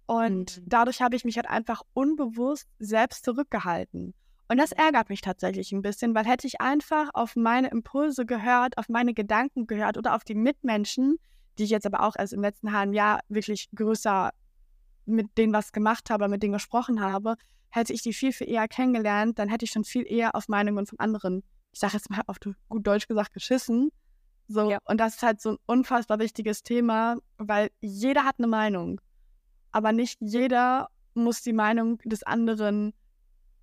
[0.07, 0.63] Und mhm.
[0.65, 4.15] dadurch habe ich mich halt einfach unbewusst selbst zurückgehalten.
[4.49, 8.77] Und das ärgert mich tatsächlich ein bisschen, weil hätte ich einfach auf meine Impulse gehört,
[8.79, 11.17] auf meine Gedanken gehört oder auf die Mitmenschen,
[11.57, 14.31] die ich jetzt aber auch erst im letzten halben Jahr wirklich größer
[15.05, 17.35] mit denen was gemacht habe, mit denen gesprochen habe,
[17.69, 20.87] hätte ich die viel, viel eher kennengelernt, dann hätte ich schon viel eher auf Meinungen
[20.87, 22.37] von anderen, ich sage jetzt mal auf
[22.69, 23.91] gut Deutsch gesagt, geschissen.
[24.47, 24.79] So, ja.
[24.85, 28.99] und das ist halt so ein unfassbar wichtiges Thema, weil jeder hat eine Meinung.
[29.71, 32.93] Aber nicht jeder muss die Meinung des anderen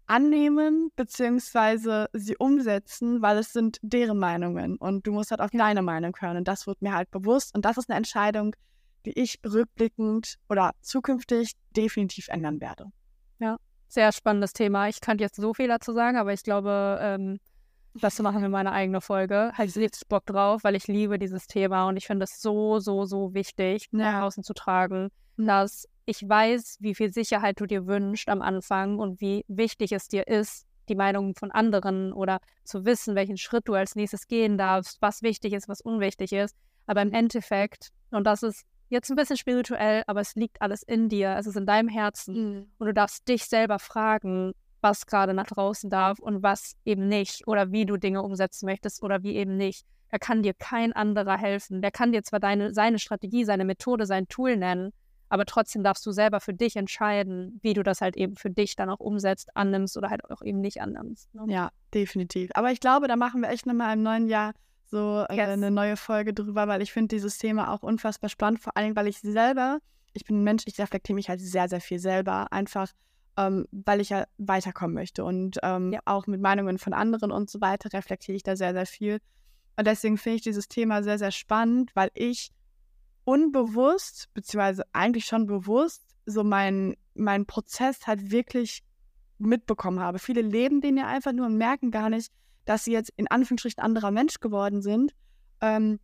[0.07, 5.83] annehmen beziehungsweise sie umsetzen, weil es sind deren Meinungen und du musst halt auf deine
[5.83, 8.55] Meinung hören und das wird mir halt bewusst und das ist eine Entscheidung,
[9.05, 12.87] die ich rückblickend oder zukünftig definitiv ändern werde.
[13.39, 13.57] Ja,
[13.89, 14.89] sehr spannendes Thema.
[14.89, 17.39] Ich kann jetzt so viel dazu sagen, aber ich glaube, ähm,
[17.95, 19.53] das machen wir meine eigene Folge.
[19.55, 22.79] Habe ich richtig Bock drauf, weil ich liebe dieses Thema und ich finde es so,
[22.79, 24.13] so, so wichtig, ja.
[24.13, 28.99] nach außen zu tragen, dass ich weiß, wie viel Sicherheit du dir wünschst am Anfang
[28.99, 33.69] und wie wichtig es dir ist, die Meinungen von anderen oder zu wissen, welchen Schritt
[33.69, 36.57] du als nächstes gehen darfst, was wichtig ist, was unwichtig ist.
[36.87, 41.09] Aber im Endeffekt, und das ist jetzt ein bisschen spirituell, aber es liegt alles in
[41.09, 42.35] dir, es ist in deinem Herzen.
[42.35, 42.67] Mhm.
[42.79, 47.49] Und du darfst dich selber fragen, was gerade nach draußen darf und was eben nicht
[47.49, 49.85] oder wie du Dinge umsetzen möchtest oder wie eben nicht.
[50.11, 51.83] Da kann dir kein anderer helfen.
[51.83, 54.93] Der kann dir zwar deine, seine Strategie, seine Methode, sein Tool nennen,
[55.29, 58.77] aber trotzdem darfst du selber für dich entscheiden, wie du das halt eben für dich
[58.77, 61.35] dann auch umsetzt, annimmst oder halt auch eben nicht annimmst.
[61.35, 61.45] Ne?
[61.49, 62.51] Ja, definitiv.
[62.55, 64.53] Aber ich glaube, da machen wir echt nochmal im neuen Jahr
[64.85, 65.49] so äh, yes.
[65.49, 69.09] eine neue Folge drüber, weil ich finde dieses Thema auch unfassbar spannend, vor allem, weil
[69.09, 69.79] ich selber,
[70.13, 72.93] ich bin ein Mensch, ich reflektiere mich halt sehr, sehr viel selber, einfach
[73.37, 76.01] ähm, weil ich ja weiterkommen möchte und ähm, ja.
[76.05, 79.19] auch mit Meinungen von anderen und so weiter reflektiere ich da sehr, sehr viel.
[79.77, 82.51] Und deswegen finde ich dieses Thema sehr, sehr spannend, weil ich
[83.27, 88.83] unbewusst, beziehungsweise eigentlich schon bewusst, so mein, mein Prozess halt wirklich
[89.39, 90.19] mitbekommen habe.
[90.19, 92.33] Viele leben den ja einfach nur und merken gar nicht,
[92.65, 95.13] dass sie jetzt in Anführungsstrichen anderer Mensch geworden sind.
[95.61, 95.99] Ähm,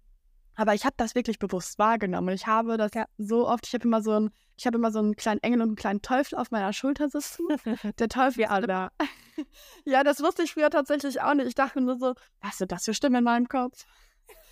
[0.56, 2.35] aber ich habe das wirklich bewusst wahrgenommen.
[2.35, 3.06] Ich habe das ja.
[3.18, 5.68] so oft, ich habe immer so ein, ich habe immer so einen kleinen Engel und
[5.68, 7.46] einen kleinen Teufel auf meiner Schulter sitzen.
[7.98, 8.66] Der Teufel wie alle.
[9.85, 11.46] ja, das wusste ich früher tatsächlich auch nicht.
[11.46, 13.87] Ich dachte nur so, was sind das für Stimmen in meinem Kopf?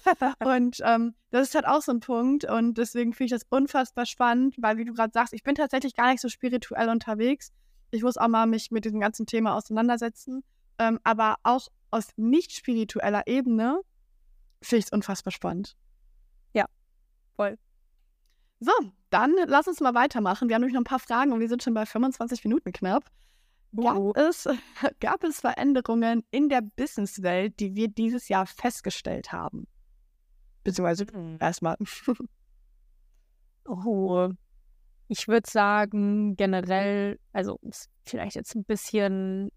[0.45, 4.07] und ähm, das ist halt auch so ein Punkt und deswegen finde ich das unfassbar
[4.07, 7.53] spannend, weil wie du gerade sagst, ich bin tatsächlich gar nicht so spirituell unterwegs.
[7.91, 10.43] Ich muss auch mal mich mit diesem ganzen Thema auseinandersetzen,
[10.79, 13.81] ähm, aber auch aus nicht spiritueller Ebene
[14.63, 15.77] finde ich es unfassbar spannend.
[16.55, 16.67] Ja,
[17.37, 17.59] voll.
[18.61, 18.73] So,
[19.11, 20.49] dann lass uns mal weitermachen.
[20.49, 23.05] Wir haben nämlich noch ein paar Fragen und wir sind schon bei 25 Minuten knapp.
[23.77, 24.13] Gab, oh.
[24.15, 24.49] es,
[25.01, 29.67] gab es Veränderungen in der Businesswelt, die wir dieses Jahr festgestellt haben?
[30.65, 31.39] Beziehungsweise mhm.
[31.41, 31.77] erstmal.
[33.67, 34.29] oh,
[35.09, 37.59] ich würde sagen, generell, also
[38.05, 39.51] vielleicht jetzt ein bisschen,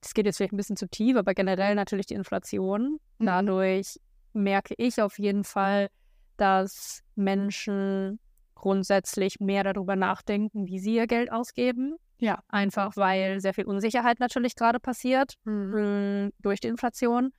[0.00, 2.98] es geht jetzt vielleicht ein bisschen zu tief, aber generell natürlich die Inflation.
[3.18, 3.26] Mhm.
[3.26, 3.98] Dadurch
[4.32, 5.88] merke ich auf jeden Fall,
[6.36, 8.18] dass Menschen
[8.54, 11.96] grundsätzlich mehr darüber nachdenken, wie sie ihr Geld ausgeben.
[12.18, 12.40] Ja.
[12.48, 16.32] Einfach weil sehr viel Unsicherheit natürlich gerade passiert mhm.
[16.40, 17.32] durch die Inflation.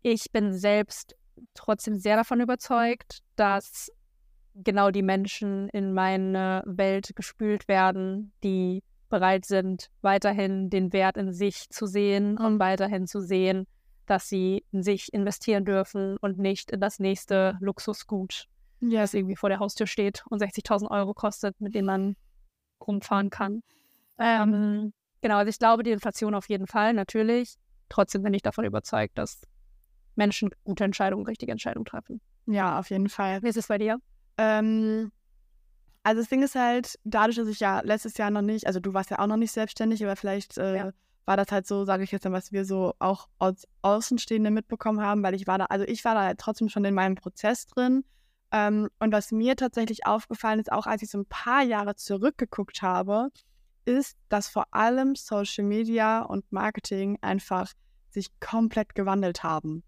[0.00, 1.14] Ich bin selbst
[1.54, 3.90] trotzdem sehr davon überzeugt, dass
[4.54, 11.32] genau die Menschen in meine Welt gespült werden, die bereit sind, weiterhin den Wert in
[11.32, 13.66] sich zu sehen und weiterhin zu sehen,
[14.06, 18.46] dass sie in sich investieren dürfen und nicht in das nächste Luxusgut,
[18.80, 22.16] Ja, das irgendwie vor der Haustür steht und 60.000 Euro kostet, mit dem man
[22.86, 23.62] rumfahren kann.
[24.18, 27.54] Ähm, genau, also ich glaube, die Inflation auf jeden Fall, natürlich.
[27.88, 29.40] Trotzdem bin ich davon überzeugt, dass
[30.18, 32.20] Menschen gute Entscheidungen, richtige Entscheidungen treffen.
[32.46, 33.42] ja, auf jeden Fall.
[33.42, 33.98] Wie ist es bei dir?
[34.36, 35.10] Ähm,
[36.02, 38.94] also das Ding ist halt, dadurch, dass ich ja letztes Jahr noch nicht, also du
[38.94, 40.90] warst ja auch noch nicht selbstständig, aber vielleicht äh, Ja.
[41.26, 45.00] war das halt so, sage ich jetzt mal, was wir so auch als Außenstehende mitbekommen
[45.00, 47.66] haben, weil ich war da, also ich war da halt trotzdem schon in meinem Prozess
[47.66, 48.04] drin.
[48.50, 52.80] Ähm, und was mir tatsächlich aufgefallen ist, auch als ich so ein paar Jahre zurückgeguckt
[52.80, 53.28] habe,
[53.84, 57.72] ist, dass vor allem Social Media und Marketing einfach
[58.10, 59.82] sich komplett gewandelt haben.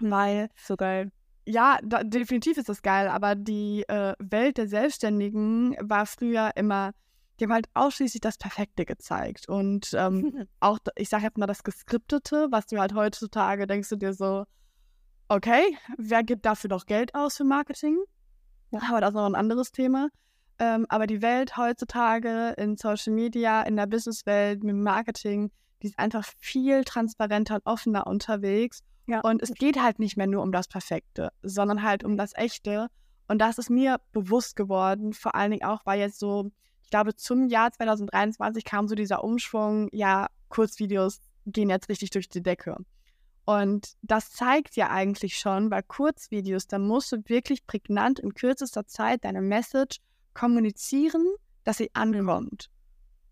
[0.00, 1.10] Weil So geil.
[1.44, 6.92] ja, da, definitiv ist das geil, aber die äh, Welt der Selbstständigen war früher immer,
[7.38, 9.48] die haben halt ausschließlich das Perfekte gezeigt.
[9.48, 13.96] Und ähm, auch, ich sage jetzt mal, das Geskriptete, was du halt heutzutage denkst du
[13.96, 14.44] dir so,
[15.28, 17.98] okay, wer gibt dafür doch Geld aus für Marketing?
[18.72, 20.08] Aber das ist noch ein anderes Thema.
[20.58, 25.50] Ähm, aber die Welt heutzutage in Social Media, in der Businesswelt, mit Marketing,
[25.82, 28.82] die ist einfach viel transparenter und offener unterwegs.
[29.08, 29.20] Ja.
[29.20, 32.88] Und es geht halt nicht mehr nur um das Perfekte, sondern halt um das Echte.
[33.26, 36.50] Und das ist mir bewusst geworden, vor allen Dingen auch, weil jetzt so,
[36.82, 42.28] ich glaube, zum Jahr 2023 kam so dieser Umschwung, ja, Kurzvideos gehen jetzt richtig durch
[42.28, 42.76] die Decke.
[43.46, 48.86] Und das zeigt ja eigentlich schon, bei Kurzvideos, da musst du wirklich prägnant in kürzester
[48.86, 50.00] Zeit deine Message
[50.34, 51.26] kommunizieren,
[51.64, 52.68] dass sie ankommt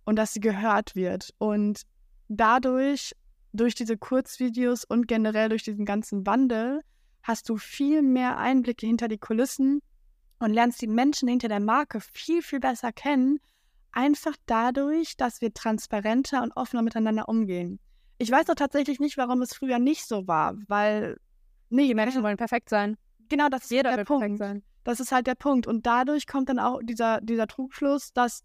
[0.06, 1.34] und dass sie gehört wird.
[1.36, 1.82] Und
[2.28, 3.12] dadurch,
[3.52, 6.80] durch diese Kurzvideos und generell durch diesen ganzen Wandel,
[7.22, 9.80] hast du viel mehr Einblicke hinter die Kulissen
[10.38, 13.40] und lernst die Menschen hinter der Marke viel, viel besser kennen.
[13.92, 17.80] Einfach dadurch, dass wir transparenter und offener miteinander umgehen.
[18.18, 21.18] Ich weiß doch tatsächlich nicht, warum es früher nicht so war, weil,
[21.70, 22.96] nee, Die Menschen wollen perfekt sein.
[23.28, 24.38] genau das ist Jeder der Punkt.
[24.38, 24.62] sein.
[24.84, 25.66] Das ist halt der Punkt.
[25.66, 28.44] Und dadurch kommt dann auch dieser, dieser Trugschluss, dass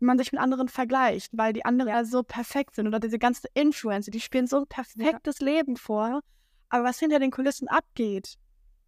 [0.00, 2.86] man sich mit anderen vergleicht, weil die anderen ja so perfekt sind.
[2.86, 6.20] Oder diese ganzen Influencer, die spielen so ein perfektes Leben vor.
[6.68, 8.36] Aber was hinter den Kulissen abgeht,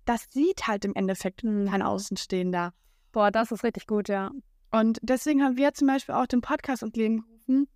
[0.05, 2.73] das sieht halt im Endeffekt kein Außenstehender.
[3.13, 4.31] Boah, das ist richtig gut, ja.
[4.71, 7.69] Und deswegen haben wir zum Beispiel auch den Podcast ins Leben gerufen,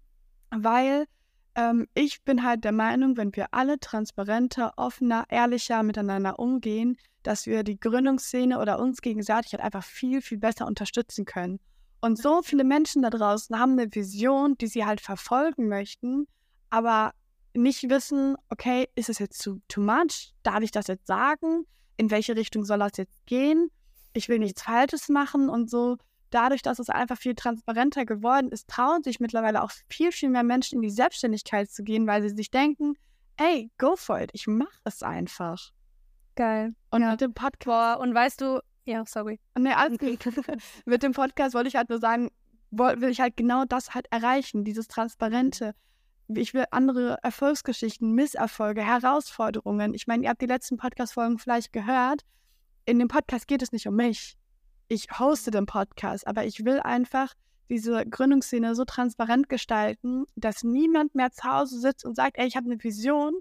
[0.51, 1.07] weil
[1.55, 7.46] ähm, ich bin halt der Meinung, wenn wir alle transparenter, offener, ehrlicher miteinander umgehen, dass
[7.46, 11.61] wir die Gründungsszene oder uns gegenseitig halt einfach viel, viel besser unterstützen können.
[12.07, 16.29] Und so viele Menschen da draußen haben eine Vision, die sie halt verfolgen möchten,
[16.71, 17.12] aber
[17.53, 20.33] nicht wissen, okay, ist es jetzt too, too much?
[20.45, 21.66] Darf ich das jetzt sagen?
[21.97, 23.71] In welche Richtung soll das jetzt gehen?
[24.12, 25.97] Ich will nichts Falsches machen und so
[26.31, 30.45] dadurch, dass es einfach viel transparenter geworden ist, trauen sich mittlerweile auch viel, viel mehr
[30.45, 32.95] Menschen in die Selbstständigkeit zu gehen, weil sie sich denken,
[33.37, 35.73] ey, go for it, ich mache es einfach.
[36.37, 36.75] Geil.
[36.90, 37.11] Und Ja.
[37.12, 39.38] mit dem Podcast, Boah, und weißt du, ja, sorry.
[39.59, 40.18] nee, alles gut.
[40.87, 42.31] mit dem Podcast wollte ich halt nur sagen,
[42.70, 45.75] will ich halt genau das halt erreichen, dieses Transparente.
[46.29, 49.94] Ich will andere Erfolgsgeschichten, Misserfolge, Herausforderungen.
[49.94, 52.22] Ich meine, ihr habt die letzten Podcast-Folgen vielleicht gehört.
[52.85, 54.37] In dem Podcast geht es nicht um mich.
[54.88, 57.35] Ich hoste den Podcast, aber ich will einfach
[57.68, 62.57] diese Gründungsszene so transparent gestalten, dass niemand mehr zu Hause sitzt und sagt, ey, ich
[62.57, 63.35] habe eine Vision,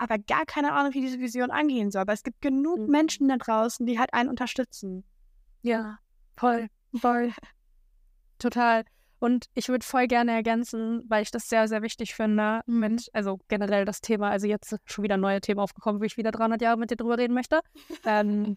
[0.00, 2.02] aber gar keine Ahnung, wie diese Vision angehen soll.
[2.02, 2.86] Aber es gibt genug Mhm.
[2.86, 5.04] Menschen da draußen, die halt einen unterstützen.
[5.62, 5.98] Ja,
[6.36, 7.32] voll, voll.
[8.38, 8.84] Total.
[9.18, 12.78] Und ich würde voll gerne ergänzen, weil ich das sehr, sehr wichtig finde, Mhm.
[12.80, 16.04] mit, also generell das Thema, also jetzt ist schon wieder ein neues Thema aufgekommen, wo
[16.04, 17.60] ich wieder 300 Jahre mit dir drüber reden möchte.
[18.06, 18.54] ähm,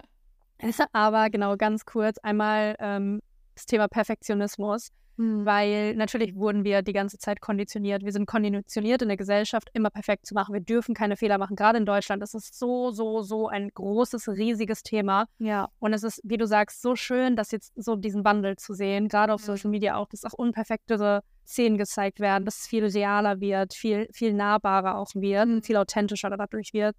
[0.93, 3.19] aber genau, ganz kurz einmal ähm,
[3.56, 8.04] das Thema Perfektionismus, weil natürlich wurden wir die ganze Zeit konditioniert.
[8.04, 10.54] Wir sind konditioniert in der Gesellschaft, immer perfekt zu machen.
[10.54, 11.56] Wir dürfen keine Fehler machen.
[11.56, 15.26] Gerade in Deutschland ist es so, so, so ein großes, riesiges Thema.
[15.39, 15.69] Ja.
[15.80, 19.08] Und es ist, wie du sagst, so schön, dass jetzt so diesen Wandel zu sehen,
[19.08, 19.45] gerade auf Mhm.
[19.45, 24.08] Social Media auch, dass auch unperfektere Szenen gezeigt werden, dass es viel realer wird, viel,
[24.13, 25.62] viel nahbarer auch wird, Mhm.
[25.62, 26.95] viel authentischer dadurch wird.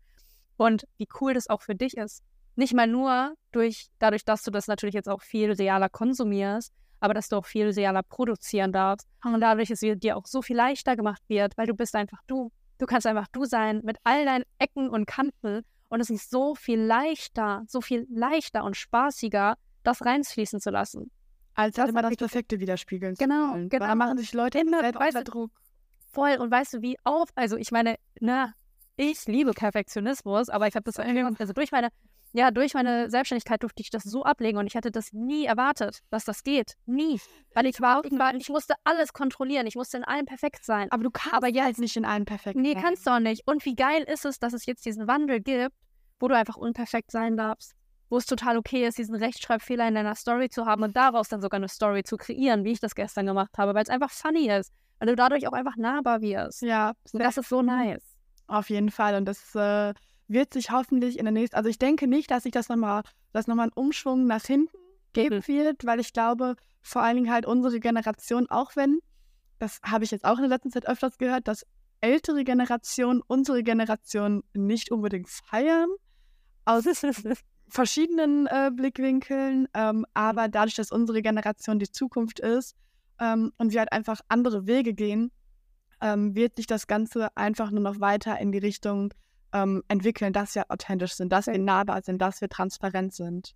[0.57, 2.23] Und wie cool das auch für dich ist.
[2.57, 7.15] Nicht mal nur durch, dadurch, dass du das natürlich jetzt auch viel realer konsumierst, aber
[7.15, 9.09] dass du auch viel realer produzieren darfst.
[9.25, 12.21] Und dadurch, dass es dir auch so viel leichter gemacht wird, weil du bist einfach
[12.27, 12.51] du.
[12.79, 15.63] Du kannst einfach du sein mit all deinen Ecken und Kanten.
[15.89, 21.11] Und es ist so viel leichter, so viel leichter und spaßiger, das reinfließen zu lassen.
[21.55, 23.69] Als Das immer das Perfekte widerspiegeln Genau, wollen.
[23.69, 23.87] genau.
[23.87, 25.53] Da machen sich Leute Immer, weißt du, Druck.
[26.11, 26.37] Voll.
[26.39, 28.55] Und weißt du, wie auf, also ich meine, na,
[28.97, 31.89] ich liebe Perfektionismus, aber ich habe das also durch meine,
[32.37, 36.01] ja, durch meine Selbstständigkeit durfte ich das so ablegen und ich hätte das nie erwartet,
[36.11, 36.75] dass das geht.
[36.85, 37.21] Nie.
[37.55, 39.69] Weil ich war, ich, war, ich musste alles kontrollieren.
[39.69, 40.91] Ich musste in allem perfekt sein.
[40.91, 43.47] Aber du kannst aber jetzt nicht in allen perfekt Nee, kannst du auch nicht.
[43.47, 45.77] Und wie geil ist es, dass es jetzt diesen Wandel gibt,
[46.19, 47.77] wo du einfach unperfekt sein darfst.
[48.11, 51.41] Wo es total okay ist, diesen Rechtschreibfehler in deiner Story zu haben und daraus dann
[51.41, 54.49] sogar eine Story zu kreieren, wie ich das gestern gemacht habe, weil es einfach funny
[54.51, 54.73] ist.
[54.99, 56.63] Weil du dadurch auch einfach nahbar wirst.
[56.63, 56.95] Ja.
[57.13, 58.03] Und das ist so nice.
[58.49, 59.15] Auf jeden Fall.
[59.15, 59.95] Und das äh,
[60.29, 63.47] wird sich hoffentlich in der nächsten, also ich denke nicht, dass sich das nochmal, dass
[63.47, 64.77] nochmal ein Umschwung nach hinten
[65.13, 65.49] geben mhm.
[65.49, 69.01] wird, weil ich glaube, vor allen Dingen halt unsere Generation, auch wenn,
[69.59, 71.67] das habe ich jetzt auch in der letzten Zeit öfters gehört, dass
[72.01, 75.89] ältere Generationen unsere Generation nicht unbedingt feiern,
[76.65, 76.85] aus
[77.69, 82.77] verschiedenen äh, Blickwinkeln, ähm, aber dadurch, dass unsere Generation die Zukunft ist
[83.19, 85.31] ähm, und wir halt einfach andere Wege gehen,
[86.01, 89.15] ähm, wird sich das Ganze einfach nur noch weiter in die Richtung
[89.55, 93.55] ähm, entwickeln, dass wir authentisch sind, dass wir nahbar sind, dass wir transparent sind.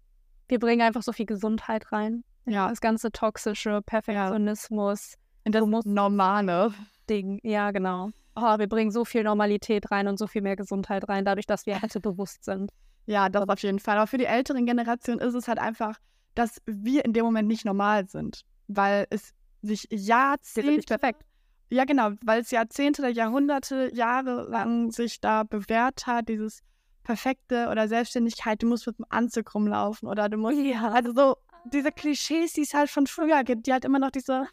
[0.48, 2.24] Wir bringen einfach so viel Gesundheit rein.
[2.46, 2.68] Ja.
[2.68, 5.12] Das ganze toxische Perfektionismus.
[5.44, 5.52] Ja.
[5.52, 6.72] Das normale
[7.10, 7.40] Ding.
[7.42, 8.10] Ja, genau.
[8.36, 11.66] Oh, wir bringen so viel Normalität rein und so viel mehr Gesundheit rein, dadurch, dass
[11.66, 12.70] wir halt bewusst sind.
[13.06, 13.96] Ja, das auf jeden Fall.
[13.96, 15.98] Aber für die älteren Generationen ist es halt einfach,
[16.34, 19.32] dass wir in dem Moment nicht normal sind, weil es
[19.62, 21.24] sich Jahrzehnte nicht perfekt.
[21.70, 26.62] Ja, genau, weil es Jahrzehnte oder Jahrhunderte, Jahre lang sich da bewährt hat, dieses
[27.04, 30.90] perfekte oder Selbstständigkeit, du musst mit dem Anzug rumlaufen oder du musst, ja.
[30.90, 31.36] also so
[31.72, 34.46] diese Klischees, die es halt von früher gibt, die halt immer noch diese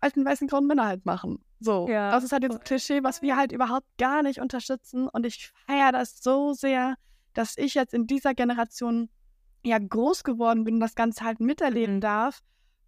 [0.00, 1.44] alten weißen grauen Männer halt machen.
[1.60, 2.10] So, ja.
[2.10, 5.92] das ist halt dieses Klischee, was wir halt überhaupt gar nicht unterstützen und ich feiere
[5.92, 6.94] das so sehr,
[7.34, 9.10] dass ich jetzt in dieser Generation
[9.62, 12.00] ja groß geworden bin und das Ganze halt miterleben mhm.
[12.00, 12.40] darf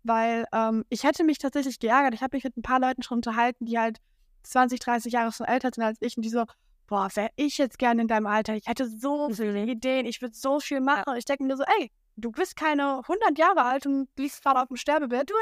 [0.03, 2.15] weil ähm, ich hätte mich tatsächlich geärgert.
[2.15, 3.99] Ich habe mich mit ein paar Leuten schon unterhalten, die halt
[4.43, 6.45] 20, 30 Jahre schon älter sind als ich und die so,
[6.87, 8.55] boah, wäre ich jetzt gerne in deinem Alter.
[8.55, 11.05] Ich hätte so viele Ideen, ich würde so viel machen.
[11.07, 14.61] Und ich denke mir so, ey, du bist keine 100 Jahre alt und liegst gerade
[14.61, 15.31] auf dem Sterbebett.
[15.31, 15.35] Du,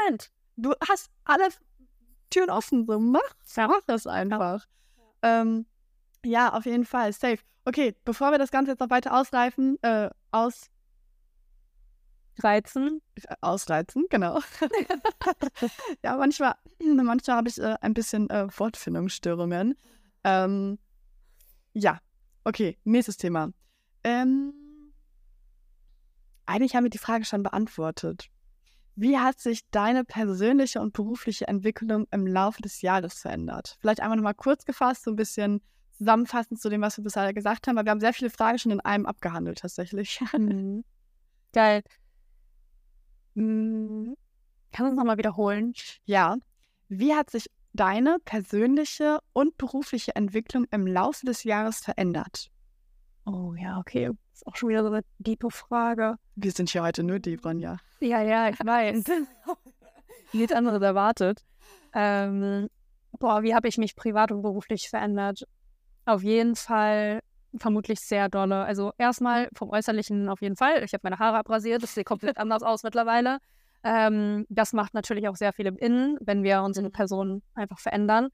[0.56, 1.48] du hast alle
[2.30, 3.20] Türen offen, so mach,
[3.56, 4.64] mach das einfach.
[5.24, 5.40] Ja.
[5.40, 5.66] Ähm,
[6.24, 7.38] ja, auf jeden Fall, safe.
[7.64, 10.70] Okay, bevor wir das Ganze jetzt noch weiter ausreifen, äh, aus
[12.42, 13.00] Reizen.
[13.40, 14.40] Ausreizen, genau.
[16.02, 19.76] ja, manchmal, manchmal habe ich äh, ein bisschen äh, Wortfindungsstörungen.
[20.24, 20.78] Ähm,
[21.72, 22.00] ja,
[22.44, 23.50] okay, nächstes Thema.
[24.04, 24.52] Ähm,
[26.46, 28.28] eigentlich haben wir die Frage schon beantwortet.
[28.96, 33.76] Wie hat sich deine persönliche und berufliche Entwicklung im Laufe des Jahres verändert?
[33.80, 35.62] Vielleicht einmal nochmal kurz gefasst, so ein bisschen
[35.96, 38.72] zusammenfassend zu dem, was wir bisher gesagt haben, weil wir haben sehr viele Fragen schon
[38.72, 40.20] in einem abgehandelt tatsächlich.
[40.36, 40.84] Mhm.
[41.52, 41.82] Geil.
[43.34, 44.16] Hm,
[44.72, 45.74] kannst du es nochmal wiederholen?
[46.04, 46.36] Ja.
[46.88, 52.50] Wie hat sich deine persönliche und berufliche Entwicklung im Laufe des Jahres verändert?
[53.26, 54.10] Oh ja, okay.
[54.32, 56.16] Ist auch schon wieder so eine diepe Frage.
[56.34, 57.76] Wir sind hier heute nur deep, ja.
[58.00, 59.04] Ja, ja, ich weiß.
[60.32, 61.44] Nichts anderes erwartet.
[61.92, 62.68] Ähm,
[63.18, 65.46] boah, wie habe ich mich privat und beruflich verändert?
[66.06, 67.20] Auf jeden Fall
[67.56, 68.64] vermutlich sehr dolle.
[68.64, 70.82] Also erstmal vom Äußerlichen auf jeden Fall.
[70.84, 73.38] Ich habe meine Haare abrasiert, das sieht komplett anders aus mittlerweile.
[73.82, 76.92] Ähm, das macht natürlich auch sehr viel im Innen, wenn wir unsere mhm.
[76.92, 78.28] Person einfach verändern.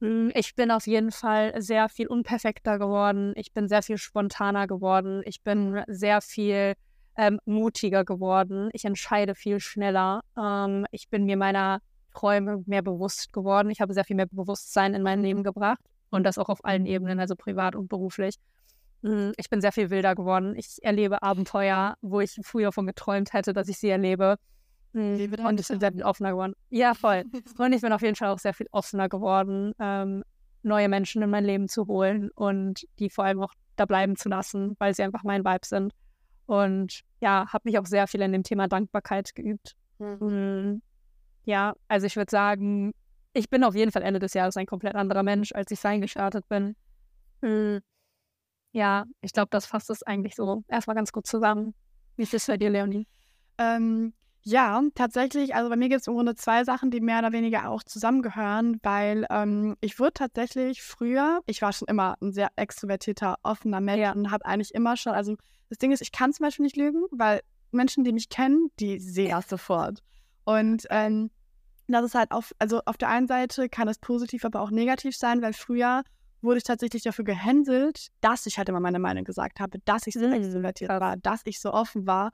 [0.00, 3.32] Hm, ich bin auf jeden Fall sehr viel unperfekter geworden.
[3.36, 5.22] Ich bin sehr viel spontaner geworden.
[5.24, 6.74] Ich bin sehr viel
[7.16, 8.68] ähm, mutiger geworden.
[8.72, 10.20] Ich entscheide viel schneller.
[10.38, 11.80] Ähm, ich bin mir meiner
[12.14, 13.70] Träume mehr bewusst geworden.
[13.70, 15.80] Ich habe sehr viel mehr Bewusstsein in mein Leben gebracht.
[16.10, 18.36] Und das auch auf allen Ebenen, also privat und beruflich.
[19.02, 20.54] Hm, ich bin sehr viel wilder geworden.
[20.56, 24.36] Ich erlebe Abenteuer, wo ich früher von geträumt hätte, dass ich sie erlebe.
[24.94, 26.54] Hm, und ich bin sehr viel offener geworden.
[26.70, 27.24] Ja, voll.
[27.58, 30.24] Und ich bin auf jeden Fall auch sehr viel offener geworden, ähm,
[30.62, 34.28] neue Menschen in mein Leben zu holen und die vor allem auch da bleiben zu
[34.28, 35.92] lassen, weil sie einfach mein Vibe sind.
[36.46, 39.76] Und ja, habe mich auch sehr viel in dem Thema Dankbarkeit geübt.
[39.98, 40.82] Mhm.
[41.44, 42.92] Ja, also ich würde sagen,
[43.36, 46.00] ich bin auf jeden Fall Ende des Jahres ein komplett anderer Mensch, als ich sein
[46.00, 46.74] gestartet bin.
[47.42, 47.80] Hm.
[48.72, 51.74] Ja, ich glaube, das fasst es eigentlich so erstmal ganz gut zusammen.
[52.16, 53.06] Wie ist es bei dir, Leonie?
[53.58, 57.32] Ähm, ja, tatsächlich, also bei mir gibt es im Grunde zwei Sachen, die mehr oder
[57.32, 62.48] weniger auch zusammengehören, weil ähm, ich wurde tatsächlich früher, ich war schon immer ein sehr
[62.56, 64.12] extrovertierter, offener Mensch ja.
[64.12, 65.36] und habe eigentlich immer schon, also
[65.68, 67.40] das Ding ist, ich kann zum Beispiel nicht lügen, weil
[67.70, 70.02] Menschen, die mich kennen, die sehen das sofort.
[70.44, 71.30] Und ähm,
[71.92, 75.16] das ist halt auf, also auf der einen Seite kann es positiv, aber auch negativ
[75.16, 76.02] sein, weil früher
[76.42, 80.14] wurde ich tatsächlich dafür gehänselt, dass ich halt immer meine Meinung gesagt habe, dass ich
[80.14, 80.32] so mhm.
[80.32, 82.30] extrovertiert war, dass ich so offen war.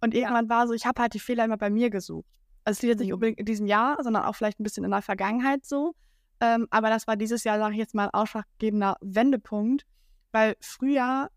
[0.00, 2.26] Und irgendwann war so, ich habe halt die Fehler immer bei mir gesucht.
[2.64, 3.14] Also es liegt jetzt nicht mhm.
[3.14, 5.94] unbedingt in diesem Jahr, sondern auch vielleicht ein bisschen in der Vergangenheit so.
[6.40, 9.84] Ähm, aber das war dieses Jahr, sage ich jetzt mal, ein ausschlaggebender Wendepunkt,
[10.32, 11.30] weil früher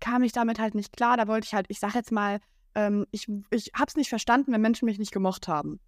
[0.00, 1.16] kam ich damit halt nicht klar.
[1.16, 2.38] Da wollte ich halt, ich sag jetzt mal,
[2.74, 5.80] ähm, ich, ich habe es nicht verstanden, wenn Menschen mich nicht gemocht haben.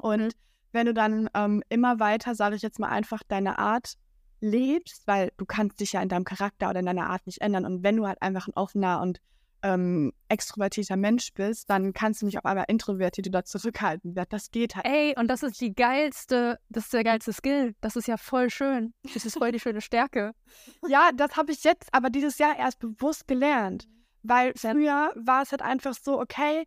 [0.00, 0.30] Und mhm.
[0.74, 3.94] Wenn du dann ähm, immer weiter, sage ich jetzt mal einfach, deine Art
[4.40, 7.64] lebst, weil du kannst dich ja in deinem Charakter oder in deiner Art nicht ändern.
[7.64, 9.20] Und wenn du halt einfach ein offener und
[9.62, 14.14] ähm, extrovertierter Mensch bist, dann kannst du nicht auf einmal introvertiert oder zurückhalten.
[14.28, 14.84] Das geht halt.
[14.84, 17.74] Ey, und das ist die geilste, das ist der geilste Skill.
[17.80, 18.92] Das ist ja voll schön.
[19.14, 20.32] Das ist voll die schöne Stärke.
[20.88, 23.88] ja, das habe ich jetzt aber dieses Jahr erst bewusst gelernt.
[24.22, 26.64] Weil früher war es halt einfach so, okay,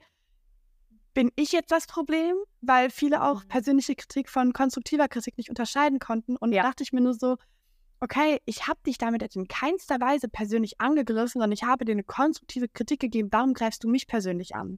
[1.18, 2.36] bin ich jetzt das Problem?
[2.62, 3.48] Weil viele auch mhm.
[3.48, 6.36] persönliche Kritik von konstruktiver Kritik nicht unterscheiden konnten.
[6.38, 6.62] Und ja.
[6.62, 7.38] dachte ich mir nur so,
[8.00, 11.94] okay, ich habe dich damit jetzt in keinster Weise persönlich angegriffen, sondern ich habe dir
[11.94, 14.78] eine konstruktive Kritik gegeben, warum greifst du mich persönlich an?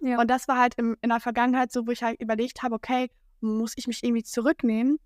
[0.00, 0.20] Ja.
[0.20, 3.10] Und das war halt im, in der Vergangenheit so, wo ich halt überlegt habe, okay,
[3.40, 4.98] muss ich mich irgendwie zurücknehmen?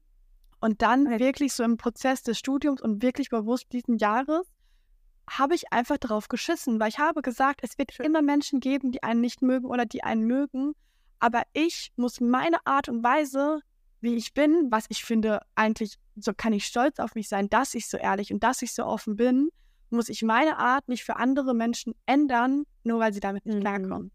[0.58, 1.20] Und dann okay.
[1.20, 4.44] wirklich so im Prozess des Studiums und wirklich bewusst diesen Jahres
[5.28, 8.06] habe ich einfach drauf geschissen, weil ich habe gesagt, es wird Schön.
[8.06, 10.74] immer Menschen geben, die einen nicht mögen oder die einen mögen,
[11.18, 13.60] aber ich muss meine Art und Weise
[14.04, 17.74] wie ich bin, was ich finde, eigentlich so kann ich stolz auf mich sein, dass
[17.74, 19.48] ich so ehrlich und dass ich so offen bin,
[19.90, 23.60] muss ich meine Art nicht für andere Menschen ändern, nur weil sie damit nicht mhm.
[23.62, 24.12] klarkommen.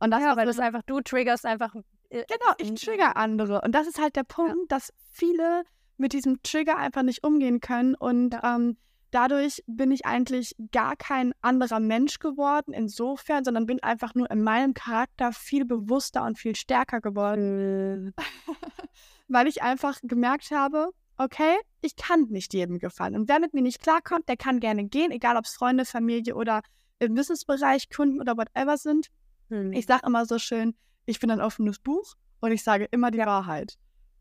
[0.00, 1.74] Und das ja, weil das einfach, du triggerst einfach.
[2.08, 3.60] Äh, genau, ich trigger andere.
[3.60, 4.64] Und das ist halt der Punkt, ja.
[4.68, 5.64] dass viele
[5.98, 7.94] mit diesem Trigger einfach nicht umgehen können.
[7.94, 8.76] Und ähm,
[9.10, 14.42] dadurch bin ich eigentlich gar kein anderer Mensch geworden, insofern, sondern bin einfach nur in
[14.42, 18.14] meinem Charakter viel bewusster und viel stärker geworden.
[19.28, 23.14] Weil ich einfach gemerkt habe, okay, ich kann nicht jedem gefallen.
[23.14, 26.34] Und wer mit mir nicht klarkommt, der kann gerne gehen, egal ob es Freunde, Familie
[26.34, 26.62] oder
[26.98, 29.08] im Businessbereich, Kunden oder whatever sind.
[29.48, 29.72] Hm.
[29.72, 30.74] Ich sage immer so schön,
[31.06, 33.18] ich bin ein offenes Buch und ich sage immer die.
[33.18, 33.78] Wahrheit.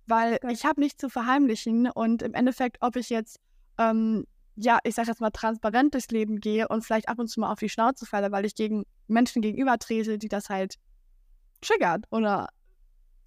[0.07, 0.51] Weil okay.
[0.51, 3.39] ich habe nichts zu verheimlichen und im Endeffekt, ob ich jetzt,
[3.77, 4.25] ähm,
[4.57, 7.51] ja, ich sage jetzt mal transparent durchs Leben gehe und vielleicht ab und zu mal
[7.51, 10.75] auf die Schnauze falle, weil ich gegen Menschen gegenüber trete, die das halt
[11.61, 12.49] triggert oder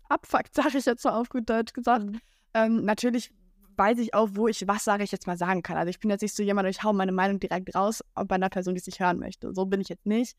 [0.09, 2.05] abfuckt, sage ich jetzt mal auf gut Deutsch gesagt.
[2.05, 2.21] Mhm.
[2.55, 3.33] Ähm, natürlich
[3.77, 5.77] weiß ich auch, wo ich was, sage ich jetzt mal, sagen kann.
[5.77, 8.51] Also ich bin jetzt nicht so jemand, ich hau meine Meinung direkt raus bei einer
[8.51, 9.55] Person, die es nicht hören möchte.
[9.55, 10.37] So bin ich jetzt nicht.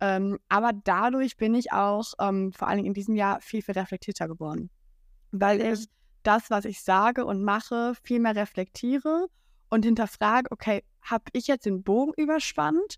[0.00, 4.28] Ähm, aber dadurch bin ich auch ähm, vor allem in diesem Jahr viel, viel reflektierter
[4.28, 4.68] geworden.
[5.32, 5.86] Weil ich
[6.22, 9.26] das, was ich sage und mache, viel mehr reflektiere
[9.74, 12.96] und hinterfrage, okay, habe ich jetzt den Bogen überspannt?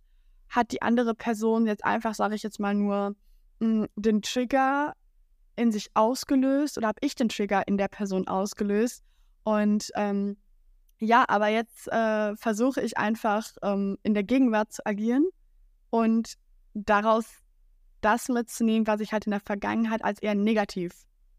[0.50, 3.16] Hat die andere Person jetzt einfach, sage ich jetzt mal nur,
[3.60, 4.92] mh, hm, den Trigger
[5.56, 9.02] in sich ausgelöst oder habe ich den Trigger in der Person ausgelöst?
[9.42, 10.36] Und ähm,
[10.98, 15.26] ja, aber jetzt äh, versuche ich einfach ähm, in der Gegenwart zu agieren
[15.88, 16.34] und
[16.74, 17.24] daraus
[18.02, 20.92] das mitzunehmen, was ich halt in der Vergangenheit als eher negativ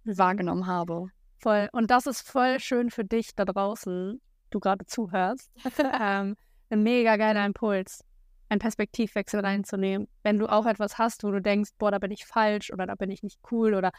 [0.04, 1.10] wahrgenommen habe.
[1.38, 1.70] Voll.
[1.74, 4.20] Und das ist voll schön für dich da draußen,
[4.50, 5.52] du gerade zuhörst.
[6.00, 6.36] ähm,
[6.70, 8.04] ein mega geiler Impuls
[8.50, 10.08] einen Perspektivwechsel reinzunehmen.
[10.24, 12.96] Wenn du auch etwas hast, wo du denkst, boah, da bin ich falsch oder da
[12.96, 13.92] bin ich nicht cool oder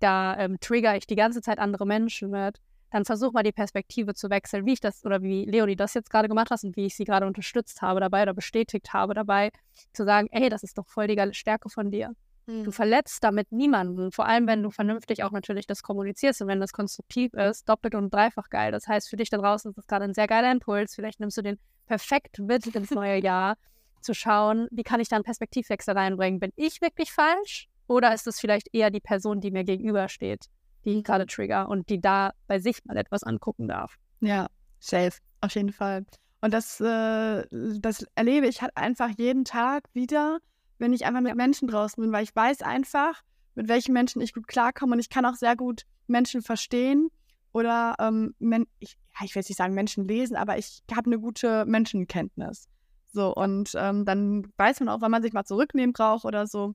[0.00, 4.14] da ähm, trigger ich die ganze Zeit andere Menschen mit, dann versuch mal die Perspektive
[4.14, 6.86] zu wechseln, wie ich das oder wie Leonie das jetzt gerade gemacht hat und wie
[6.86, 9.50] ich sie gerade unterstützt habe dabei oder bestätigt habe dabei,
[9.92, 12.14] zu sagen, ey, das ist doch voll die geile Stärke von dir.
[12.46, 12.64] Mhm.
[12.64, 16.60] Du verletzt damit niemanden, vor allem wenn du vernünftig auch natürlich das kommunizierst und wenn
[16.60, 18.72] das konstruktiv ist, doppelt und dreifach geil.
[18.72, 20.94] Das heißt, für dich da draußen ist das gerade ein sehr geiler Impuls.
[20.94, 23.56] Vielleicht nimmst du den perfekt mit ins neue Jahr
[24.00, 26.38] zu schauen, wie kann ich da einen Perspektivwechsel reinbringen?
[26.40, 30.46] Bin ich wirklich falsch oder ist es vielleicht eher die Person, die mir gegenübersteht,
[30.84, 33.96] die ich gerade trigger und die da bei sich mal etwas angucken darf?
[34.20, 36.04] Ja, safe, auf jeden Fall.
[36.40, 40.38] Und das, äh, das erlebe ich halt einfach jeden Tag wieder,
[40.78, 41.34] wenn ich einfach mit.
[41.36, 43.22] Menschen draußen bin, weil ich weiß einfach,
[43.54, 47.10] mit welchen Menschen ich gut klarkomme und ich kann auch sehr gut Menschen verstehen
[47.52, 48.34] oder ähm,
[48.80, 52.68] ich, ja, ich will jetzt nicht sagen Menschen lesen, aber ich habe eine gute Menschenkenntnis.
[53.12, 56.74] So, und ähm, dann weiß man auch, wann man sich mal zurücknehmen braucht oder so.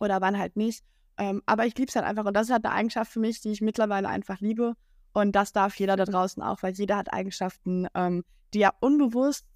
[0.00, 0.82] Oder wann halt nicht.
[1.16, 2.24] Ähm, aber ich liebe es halt einfach.
[2.24, 4.74] Und das ist halt eine Eigenschaft für mich, die ich mittlerweile einfach liebe.
[5.12, 9.46] Und das darf jeder da draußen auch, weil jeder hat Eigenschaften, ähm, die er unbewusst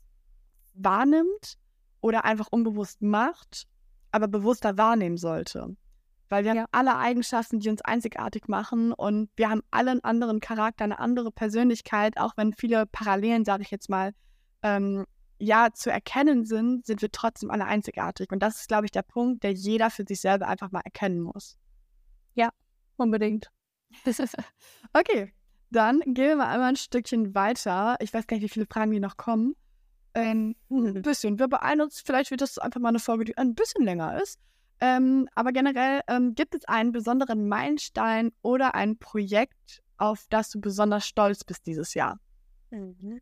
[0.74, 1.58] wahrnimmt
[2.04, 3.66] oder einfach unbewusst macht,
[4.10, 5.74] aber bewusster wahrnehmen sollte.
[6.28, 6.60] Weil wir ja.
[6.60, 10.98] haben alle Eigenschaften, die uns einzigartig machen und wir haben alle einen anderen Charakter, eine
[10.98, 14.12] andere Persönlichkeit, auch wenn viele Parallelen, sage ich jetzt mal,
[14.60, 15.06] ähm,
[15.38, 18.30] ja zu erkennen sind, sind wir trotzdem alle einzigartig.
[18.32, 21.22] Und das ist, glaube ich, der Punkt, der jeder für sich selber einfach mal erkennen
[21.22, 21.56] muss.
[22.34, 22.50] Ja,
[22.96, 23.50] unbedingt.
[24.92, 25.32] okay,
[25.70, 27.96] dann gehen wir mal einmal ein Stückchen weiter.
[28.00, 29.56] Ich weiß gar nicht, wie viele Fragen hier noch kommen.
[30.14, 31.38] Ähm, ein bisschen.
[31.38, 34.38] Wir beeilen uns, vielleicht wird das einfach mal eine Folge, die ein bisschen länger ist.
[34.80, 40.60] Ähm, aber generell ähm, gibt es einen besonderen Meilenstein oder ein Projekt, auf das du
[40.60, 42.18] besonders stolz bist dieses Jahr?
[42.70, 43.20] Mhm.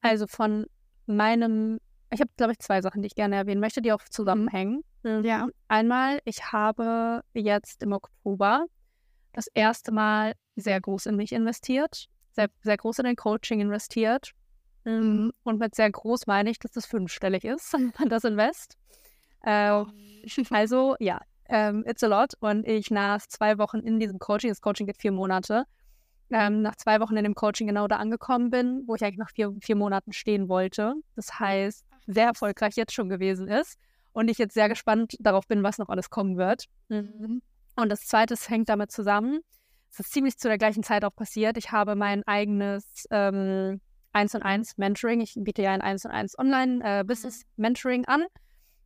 [0.00, 0.66] Also von
[1.06, 1.78] meinem,
[2.10, 4.82] ich habe, glaube ich, zwei Sachen, die ich gerne erwähnen möchte, die auch zusammenhängen.
[5.02, 5.48] Ja.
[5.68, 8.66] Einmal, ich habe jetzt im Oktober
[9.32, 14.32] das erste Mal sehr groß in mich investiert, sehr, sehr groß in den Coaching investiert.
[14.84, 15.32] Mhm.
[15.42, 17.74] Und mit sehr groß meine ich, dass das fünfstellig ist,
[18.08, 18.76] das Invest.
[19.42, 19.84] Äh,
[20.50, 22.32] also, ja, ähm, it's a lot.
[22.40, 25.64] Und ich nach zwei Wochen in diesem Coaching, das Coaching geht vier Monate,
[26.30, 29.30] ähm, nach zwei Wochen in dem Coaching genau da angekommen bin, wo ich eigentlich nach
[29.30, 30.94] vier, vier Monaten stehen wollte.
[31.16, 33.78] Das heißt, sehr erfolgreich jetzt schon gewesen ist.
[34.12, 36.66] Und ich jetzt sehr gespannt darauf bin, was noch alles kommen wird.
[36.88, 37.42] Mhm.
[37.76, 39.40] Und das Zweite hängt damit zusammen.
[39.94, 41.56] Es ist ziemlich zu der gleichen Zeit auch passiert.
[41.56, 43.80] Ich habe mein eigenes ähm,
[44.12, 45.20] 1 und 1 Mentoring.
[45.20, 48.24] Ich biete ja ein 1 und 1 Online-Business äh, Mentoring an,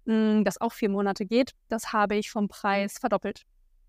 [0.04, 1.52] mh, mm, das auch vier Monate geht.
[1.70, 3.44] Das habe ich vom Preis verdoppelt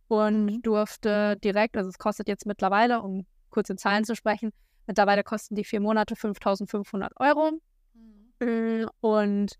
[0.07, 0.61] und mhm.
[0.61, 4.53] durfte direkt, also es kostet jetzt mittlerweile, um kurz in Zahlen zu sprechen,
[4.87, 7.51] mittlerweile kosten die vier Monate 5500 Euro.
[8.39, 8.87] Mhm.
[9.01, 9.55] Und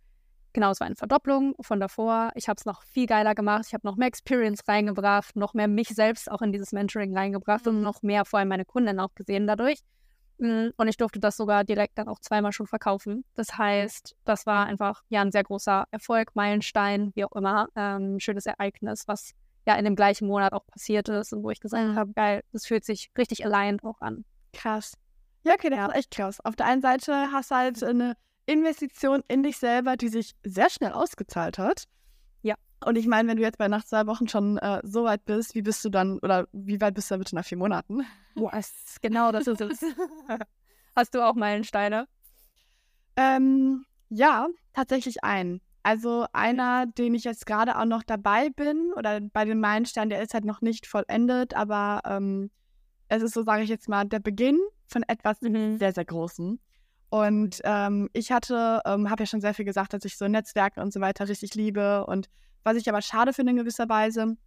[0.54, 2.32] genau, es war eine Verdopplung von davor.
[2.36, 3.66] Ich habe es noch viel geiler gemacht.
[3.68, 7.66] Ich habe noch mehr Experience reingebracht, noch mehr mich selbst auch in dieses Mentoring reingebracht
[7.66, 7.72] mhm.
[7.72, 9.80] und noch mehr vor allem meine Kunden auch gesehen dadurch.
[10.40, 13.26] Mm, und ich durfte das sogar direkt dann auch zweimal schon verkaufen.
[13.36, 17.68] Das heißt, das war einfach ja ein sehr großer Erfolg, Meilenstein, wie auch immer.
[17.76, 19.34] Ähm, schönes Ereignis, was
[19.68, 21.96] ja in dem gleichen Monat auch passiert ist und wo ich gesagt mhm.
[21.96, 24.24] habe, geil, das fühlt sich richtig aligned auch an.
[24.54, 24.94] Krass.
[25.44, 26.40] Ja, okay, das ist echt krass.
[26.44, 28.16] Auf der einen Seite hast du halt eine
[28.50, 31.86] Investition in dich selber, die sich sehr schnell ausgezahlt hat.
[32.42, 32.56] Ja.
[32.84, 35.54] Und ich meine, wenn du jetzt bei nach zwei Wochen schon äh, so weit bist,
[35.54, 38.06] wie bist du dann, oder wie weit bist du dann bitte nach vier Monaten?
[38.36, 39.82] Yes, genau das ist es.
[40.96, 42.08] Hast du auch Meilensteine?
[43.16, 45.62] Ähm, ja, tatsächlich einen.
[45.84, 50.22] Also einer, den ich jetzt gerade auch noch dabei bin, oder bei den Meilensteinen, der
[50.22, 52.50] ist halt noch nicht vollendet, aber ähm,
[53.10, 55.78] es ist so, sage ich jetzt mal, der Beginn von etwas mhm.
[55.78, 56.60] sehr, sehr Großem.
[57.10, 60.80] Und ähm, ich hatte, ähm, habe ja schon sehr viel gesagt, dass ich so Netzwerke
[60.82, 62.06] und so weiter richtig liebe.
[62.06, 62.30] Und
[62.64, 64.38] was ich aber schade finde in gewisser Weise,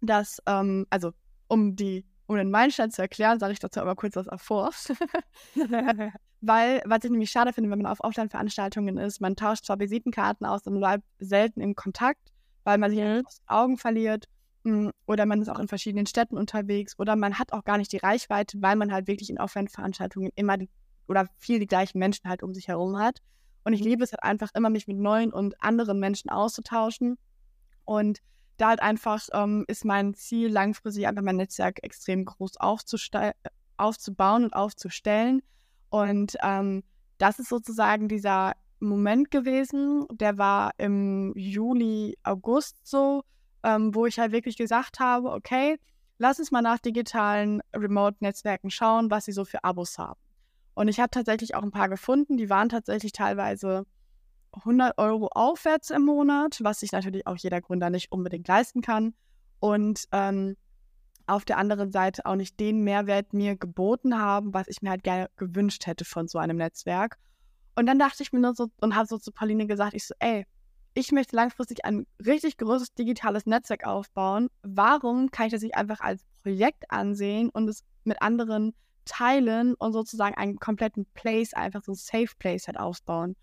[0.00, 1.12] dass, ähm, also
[1.46, 4.70] um die, um den Meilenstein zu erklären, sage ich dazu aber kurz was vor.
[6.40, 10.46] Weil, was ich nämlich schade finde, wenn man auf Offline-Veranstaltungen ist, man tauscht zwar Visitenkarten
[10.46, 12.32] aus und bleibt selten im Kontakt,
[12.64, 13.22] weil man sich mhm.
[13.26, 14.26] aus Augen verliert.
[14.64, 17.92] Hm, oder man ist auch in verschiedenen Städten unterwegs oder man hat auch gar nicht
[17.92, 20.68] die Reichweite, weil man halt wirklich in Offline-Veranstaltungen immer die
[21.08, 23.20] oder viel die gleichen Menschen halt um sich herum hat.
[23.64, 23.88] Und ich mhm.
[23.88, 27.18] liebe es halt einfach immer, mich mit neuen und anderen Menschen auszutauschen.
[27.84, 28.20] Und
[28.58, 34.52] da halt einfach ähm, ist mein Ziel, langfristig einfach mein Netzwerk extrem groß aufzubauen und
[34.52, 35.42] aufzustellen.
[35.90, 36.82] Und ähm,
[37.18, 43.24] das ist sozusagen dieser Moment gewesen, der war im Juli, August so,
[43.64, 45.78] ähm, wo ich halt wirklich gesagt habe, okay,
[46.18, 50.20] lass uns mal nach digitalen Remote-Netzwerken schauen, was sie so für Abos haben.
[50.78, 53.84] Und ich habe tatsächlich auch ein paar gefunden, die waren tatsächlich teilweise
[54.52, 59.12] 100 Euro aufwärts im Monat, was sich natürlich auch jeder Gründer nicht unbedingt leisten kann.
[59.58, 60.56] Und ähm,
[61.26, 65.02] auf der anderen Seite auch nicht den Mehrwert mir geboten haben, was ich mir halt
[65.02, 67.18] gerne gewünscht hätte von so einem Netzwerk.
[67.74, 70.14] Und dann dachte ich mir nur so und habe so zu Pauline gesagt, ich so,
[70.20, 70.46] ey,
[70.94, 74.48] ich möchte langfristig ein richtig großes digitales Netzwerk aufbauen.
[74.62, 78.74] Warum kann ich das nicht einfach als Projekt ansehen und es mit anderen
[79.08, 83.34] teilen und sozusagen einen kompletten Place, einfach so ein Safe Place halt aufbauen.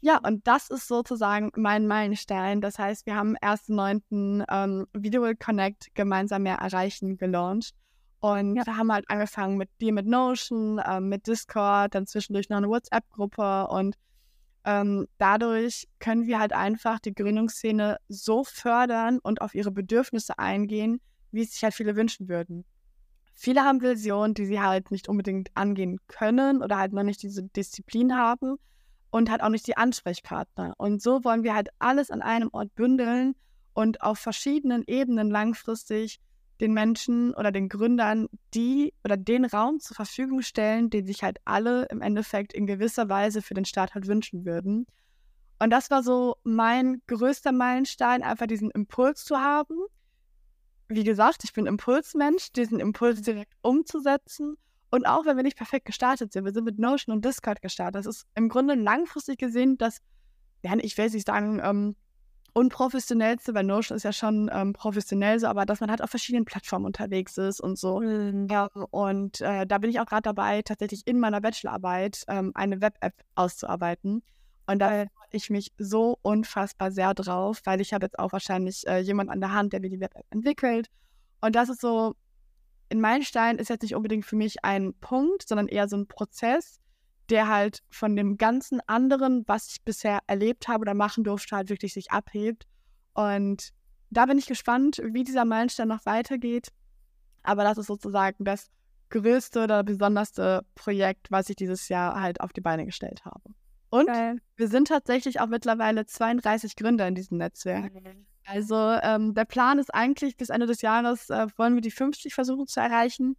[0.00, 2.60] Ja, und das ist sozusagen mein Meilenstein.
[2.60, 4.44] Das heißt, wir haben am 1.9.
[4.50, 7.74] Ähm, Video Connect gemeinsam mehr erreichen gelauncht.
[8.18, 8.66] Und ja.
[8.66, 12.68] wir haben halt angefangen mit dir mit Notion, ähm, mit Discord, dann zwischendurch noch eine
[12.68, 13.96] WhatsApp-Gruppe und
[14.64, 21.00] ähm, dadurch können wir halt einfach die Gründungsszene so fördern und auf ihre Bedürfnisse eingehen,
[21.32, 22.64] wie es sich halt viele wünschen würden
[23.34, 27.42] viele haben Visionen, die sie halt nicht unbedingt angehen können oder halt noch nicht diese
[27.42, 28.56] Disziplin haben
[29.10, 30.74] und halt auch nicht die Ansprechpartner.
[30.78, 33.34] Und so wollen wir halt alles an einem Ort bündeln
[33.74, 36.20] und auf verschiedenen Ebenen langfristig
[36.60, 41.38] den Menschen oder den Gründern die oder den Raum zur Verfügung stellen, den sich halt
[41.44, 44.86] alle im Endeffekt in gewisser Weise für den Start halt wünschen würden.
[45.58, 49.76] Und das war so mein größter Meilenstein, einfach diesen Impuls zu haben
[50.94, 54.56] wie gesagt, ich bin Impulsmensch, diesen Impuls direkt umzusetzen.
[54.90, 57.94] Und auch wenn wir nicht perfekt gestartet sind, wir sind mit Notion und Discord gestartet.
[57.94, 59.98] Das ist im Grunde langfristig gesehen das,
[60.62, 61.96] ja, ich will nicht sagen, ähm,
[62.54, 66.44] unprofessionellste, weil Notion ist ja schon ähm, professionell so, aber dass man halt auf verschiedenen
[66.44, 68.00] Plattformen unterwegs ist und so.
[68.00, 68.48] Mhm.
[68.50, 72.80] Ja, und äh, da bin ich auch gerade dabei, tatsächlich in meiner Bachelorarbeit ähm, eine
[72.80, 74.22] Web-App auszuarbeiten.
[74.66, 78.86] Und da freue ich mich so unfassbar sehr drauf, weil ich habe jetzt auch wahrscheinlich
[78.86, 80.88] äh, jemand an der Hand, der mir die Web-App entwickelt.
[81.40, 82.14] Und das ist so,
[82.88, 86.78] in Meilenstein ist jetzt nicht unbedingt für mich ein Punkt, sondern eher so ein Prozess,
[87.30, 91.70] der halt von dem ganzen anderen, was ich bisher erlebt habe oder machen durfte, halt
[91.70, 92.66] wirklich sich abhebt.
[93.14, 93.70] Und
[94.10, 96.68] da bin ich gespannt, wie dieser Meilenstein noch weitergeht.
[97.42, 98.70] Aber das ist sozusagen das
[99.08, 103.54] größte oder besonderste Projekt, was ich dieses Jahr halt auf die Beine gestellt habe.
[103.92, 104.38] Und Geil.
[104.56, 107.92] wir sind tatsächlich auch mittlerweile 32 Gründer in diesem Netzwerk.
[108.46, 112.32] Also ähm, der Plan ist eigentlich, bis Ende des Jahres äh, wollen wir die 50
[112.32, 113.36] versuchen zu erreichen.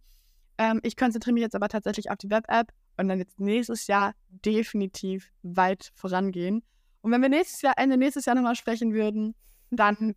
[0.56, 4.14] Ähm, ich konzentriere mich jetzt aber tatsächlich auf die Web-App und dann jetzt nächstes Jahr
[4.28, 6.62] definitiv weit vorangehen.
[7.00, 9.34] Und wenn wir nächstes Jahr, Ende nächstes Jahr nochmal sprechen würden,
[9.70, 10.14] dann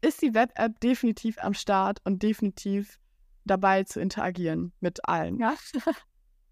[0.00, 2.98] ist die Web-App definitiv am Start und definitiv
[3.44, 5.38] dabei zu interagieren mit allen.
[5.38, 5.54] Ja.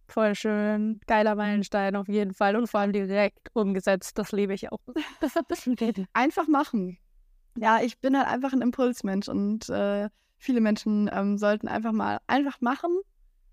[0.09, 1.01] Voll schön.
[1.07, 4.17] Geiler Meilenstein auf jeden Fall und vor allem direkt umgesetzt.
[4.19, 4.79] Das liebe ich auch.
[6.13, 6.99] einfach machen.
[7.59, 12.19] Ja, ich bin halt einfach ein Impulsmensch und äh, viele Menschen ähm, sollten einfach mal
[12.27, 12.91] einfach machen,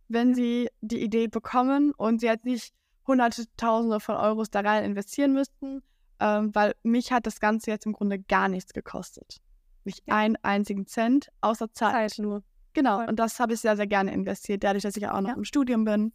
[0.10, 2.74] wenn sie die Idee bekommen und sie jetzt nicht
[3.08, 5.82] hunderte, tausende von Euros da rein investieren müssten,
[6.20, 9.42] ähm, weil mich hat das Ganze jetzt im Grunde gar nichts gekostet.
[9.86, 10.16] Nicht ja.
[10.16, 12.12] einen einzigen Cent, außer Zeit.
[12.12, 12.44] Zeit nur.
[12.74, 13.10] Genau, Voll.
[13.10, 15.36] und das habe ich sehr, sehr gerne investiert, dadurch, dass ich auch noch ja.
[15.36, 16.14] im Studium bin.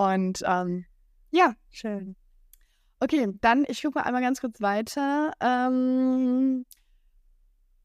[0.00, 0.86] Und ähm,
[1.30, 1.54] ja.
[1.68, 2.16] Schön.
[3.00, 5.32] Okay, dann ich gucke mal einmal ganz kurz weiter.
[5.40, 6.64] Ähm,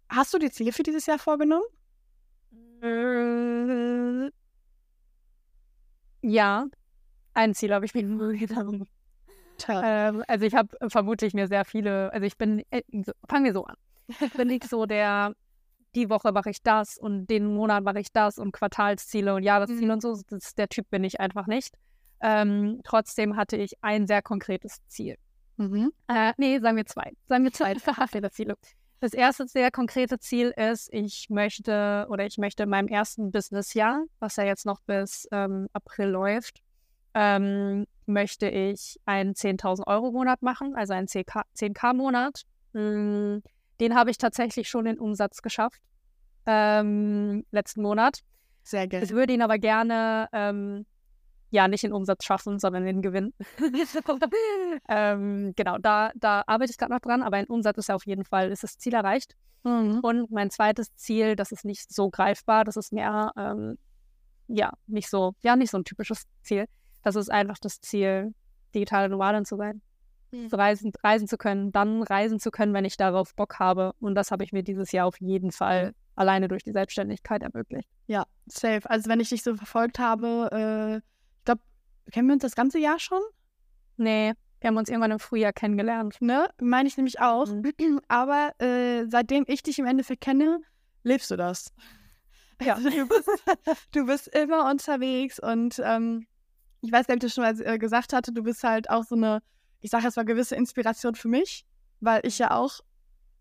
[0.07, 1.65] hast du die Ziele für dieses Jahr vorgenommen?
[2.81, 4.31] Äh,
[6.21, 6.67] ja,
[7.33, 8.03] ein Ziel habe ich mir
[8.37, 8.87] genommen.
[9.67, 12.81] Ähm, also ich habe vermutlich mir sehr viele, also ich bin, äh,
[13.27, 13.75] fangen wir so an.
[14.07, 15.33] Ich bin nicht so der,
[15.95, 19.87] die Woche mache ich das und den Monat mache ich das und Quartalsziele und Jahresziele
[19.87, 19.91] mhm.
[19.91, 20.21] und so.
[20.29, 21.75] Das, der Typ bin ich einfach nicht.
[22.21, 25.15] Ähm, trotzdem hatte ich ein sehr konkretes Ziel.
[25.57, 25.91] Mhm.
[26.07, 27.13] Äh, nee, sagen wir zwei.
[27.27, 27.75] Sagen wir zwei
[28.31, 28.55] Ziele.
[28.99, 34.03] Das erste sehr konkrete Ziel ist, ich möchte oder ich möchte in meinem ersten Businessjahr,
[34.19, 36.61] was ja jetzt noch bis ähm, April läuft,
[37.13, 42.43] ähm, möchte ich einen 10.000 Euro Monat machen, also einen 10k Monat.
[42.73, 43.43] Hm,
[43.79, 45.81] den habe ich tatsächlich schon in Umsatz geschafft
[46.45, 48.21] ähm, letzten Monat.
[48.63, 49.05] Sehr gerne.
[49.05, 50.85] Ich würde ihn aber gerne ähm,
[51.55, 53.33] ja nicht in Umsatz schaffen, sondern in Gewinn.
[54.89, 58.05] ähm, genau, da, da arbeite ich gerade noch dran, aber in Umsatz ist ja auf
[58.05, 59.35] jeden Fall ist das Ziel erreicht.
[59.63, 59.99] Mhm.
[60.01, 63.77] Und mein zweites Ziel, das ist nicht so greifbar, das ist mehr ähm,
[64.47, 66.65] ja nicht so ja nicht so ein typisches Ziel.
[67.01, 68.33] Das ist einfach das Ziel,
[68.73, 69.81] digitale Nomadin zu sein.
[70.31, 70.47] Mhm.
[70.47, 73.93] Reisen, reisen zu können, dann reisen zu können, wenn ich darauf Bock habe.
[73.99, 77.89] Und das habe ich mir dieses Jahr auf jeden Fall alleine durch die Selbstständigkeit ermöglicht.
[78.07, 78.89] Ja, safe.
[78.89, 81.14] Also wenn ich dich so verfolgt habe, äh,
[82.11, 83.21] kennen wir uns das ganze Jahr schon?
[83.97, 86.21] Nee, wir haben uns irgendwann im Frühjahr kennengelernt.
[86.21, 86.49] Ne?
[86.59, 87.47] Meine ich nämlich auch.
[87.47, 88.01] Mhm.
[88.07, 90.59] Aber äh, seitdem ich dich im Endeffekt kenne,
[91.03, 91.71] lebst du das.
[92.61, 93.29] Ja, du bist,
[93.91, 96.25] du bist immer unterwegs und ähm,
[96.81, 98.89] ich weiß gar nicht, ob ich das schon mal äh, gesagt hatte, du bist halt
[98.89, 99.41] auch so eine,
[99.81, 101.65] ich sage jetzt mal, gewisse Inspiration für mich,
[101.99, 102.79] weil ich ja auch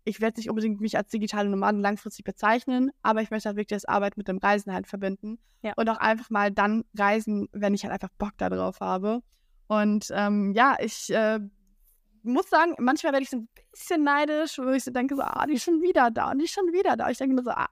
[0.05, 3.75] ich werde nicht unbedingt mich als digitale Nomaden langfristig bezeichnen, aber ich möchte halt wirklich
[3.75, 5.73] das Arbeit mit dem Reisen halt verbinden ja.
[5.75, 9.21] und auch einfach mal dann reisen, wenn ich halt einfach Bock darauf habe.
[9.67, 11.39] Und ähm, ja, ich äh,
[12.21, 15.45] muss sagen, manchmal werde ich so ein bisschen neidisch, wo ich so denke, so, ah,
[15.47, 17.09] die ist schon wieder da und die ist schon wieder da.
[17.09, 17.67] Ich denke nur so, ah,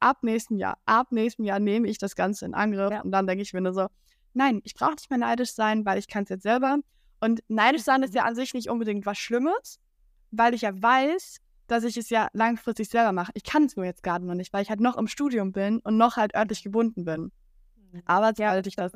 [0.00, 2.92] ab nächstem Jahr, ab nächstem Jahr nehme ich das Ganze in Angriff.
[2.92, 3.00] Ja.
[3.00, 3.86] Und dann denke ich mir nur so,
[4.34, 6.78] nein, ich brauche nicht mehr neidisch sein, weil ich kann es jetzt selber.
[7.20, 9.80] Und neidisch sein ist ja an sich nicht unbedingt was Schlimmes,
[10.30, 13.30] weil ich ja weiß, dass ich es ja langfristig selber mache.
[13.34, 15.78] Ich kann es nur jetzt gerade noch nicht, weil ich halt noch im Studium bin
[15.80, 17.30] und noch halt örtlich gebunden bin.
[17.92, 18.02] Mhm.
[18.06, 18.92] Aber sobald ja, ich das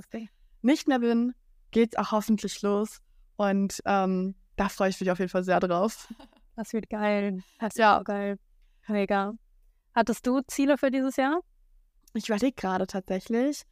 [0.63, 1.35] nicht mehr bin,
[1.71, 3.01] geht es auch hoffentlich los.
[3.37, 6.13] Und ähm, da freue ich mich auf jeden Fall sehr drauf.
[6.55, 7.43] Das wird geil.
[7.61, 7.97] Das ja.
[7.97, 8.39] wird geil.
[8.87, 9.33] Mega.
[9.95, 11.41] Hattest du Ziele für dieses Jahr?
[12.13, 13.63] Ich überlege gerade tatsächlich.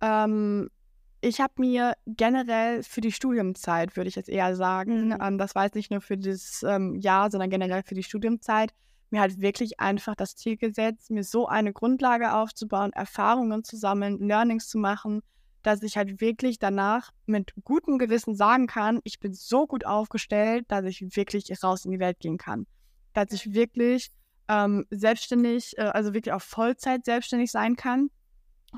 [0.00, 0.70] Ähm,
[1.20, 5.18] ich habe mir generell für die Studiumzeit, würde ich jetzt eher sagen, mhm.
[5.20, 8.72] ähm, das war jetzt nicht nur für dieses ähm, Jahr, sondern generell für die Studiumzeit,
[9.10, 14.18] mir halt wirklich einfach das Ziel gesetzt, mir so eine Grundlage aufzubauen, Erfahrungen zu sammeln,
[14.18, 15.22] Learnings zu machen,
[15.62, 20.66] dass ich halt wirklich danach mit gutem Gewissen sagen kann, ich bin so gut aufgestellt,
[20.68, 22.66] dass ich wirklich raus in die Welt gehen kann.
[23.12, 24.10] Dass ich wirklich
[24.48, 28.10] ähm, selbstständig, äh, also wirklich auf Vollzeit selbstständig sein kann.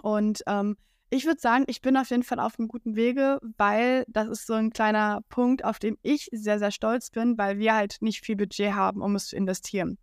[0.03, 0.77] Und ähm,
[1.11, 4.47] ich würde sagen, ich bin auf jeden Fall auf einem guten Wege, weil das ist
[4.47, 8.25] so ein kleiner Punkt, auf dem ich sehr, sehr stolz bin, weil wir halt nicht
[8.25, 9.99] viel Budget haben, um es zu investieren.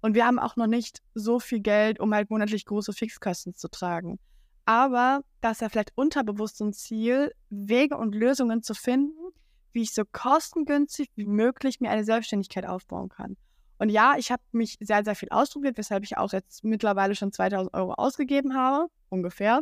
[0.00, 3.68] Und wir haben auch noch nicht so viel Geld, um halt monatlich große Fixkosten zu
[3.68, 4.18] tragen.
[4.64, 9.32] Aber das ist ja vielleicht unterbewusst ein Ziel, Wege und Lösungen zu finden,
[9.72, 13.36] wie ich so kostengünstig wie möglich mir eine Selbstständigkeit aufbauen kann.
[13.78, 17.30] Und ja, ich habe mich sehr, sehr viel ausprobiert, weshalb ich auch jetzt mittlerweile schon
[17.30, 19.60] 2000 Euro ausgegeben habe, ungefähr.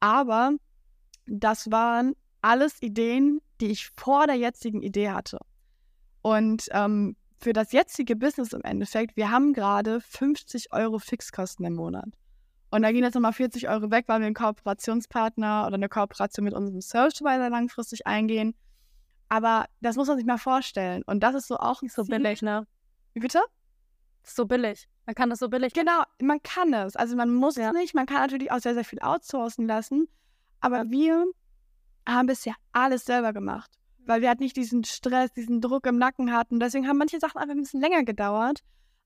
[0.00, 0.52] Aber
[1.26, 5.38] das waren alles Ideen, die ich vor der jetzigen Idee hatte.
[6.22, 11.74] Und ähm, für das jetzige Business im Endeffekt, wir haben gerade 50 Euro Fixkosten im
[11.74, 12.08] Monat.
[12.70, 16.44] Und da gehen jetzt nochmal 40 Euro weg, weil wir einen Kooperationspartner oder eine Kooperation
[16.44, 18.54] mit unserem Service Provider langfristig eingehen.
[19.28, 21.02] Aber das muss man sich mal vorstellen.
[21.06, 22.66] Und das ist so auch ein So billig, ne?
[23.12, 23.40] Wie bitte?
[24.22, 24.88] So billig.
[25.06, 25.72] Man kann das so billig.
[25.74, 26.96] Genau, man kann es.
[26.96, 27.68] Also man muss Ja.
[27.68, 27.94] es nicht.
[27.94, 30.08] Man kann natürlich auch sehr, sehr viel outsourcen lassen.
[30.60, 31.26] Aber wir
[32.08, 33.70] haben bisher alles selber gemacht.
[34.06, 36.60] Weil wir halt nicht diesen Stress, diesen Druck im Nacken hatten.
[36.60, 38.60] Deswegen haben manche Sachen einfach ein bisschen länger gedauert.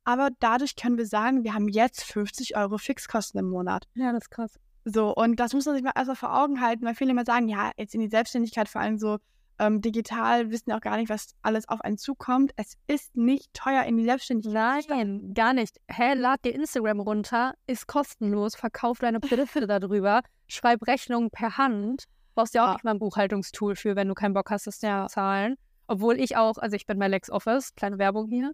[0.05, 3.87] Aber dadurch können wir sagen, wir haben jetzt 50 Euro Fixkosten im Monat.
[3.95, 4.59] Ja, das ist krass.
[4.85, 7.49] So, und das muss man sich mal erstmal vor Augen halten, weil viele immer sagen,
[7.49, 9.19] ja, jetzt in die Selbstständigkeit, vor allem so
[9.59, 12.53] ähm, digital, wissen auch gar nicht, was alles auf einen zukommt.
[12.57, 14.87] Es ist nicht teuer in die Selbstständigkeit.
[14.89, 15.79] Nein, gar nicht.
[15.89, 22.05] Hä, lad dir Instagram runter, ist kostenlos, verkauf deine Produkte darüber, schreib Rechnungen per Hand.
[22.35, 22.73] Brauchst ja auch Ja.
[22.75, 25.57] nicht mal ein Buchhaltungstool für, wenn du keinen Bock hast, das zu zahlen.
[25.89, 28.53] Obwohl ich auch, also ich bin bei LexOffice, kleine Werbung hier.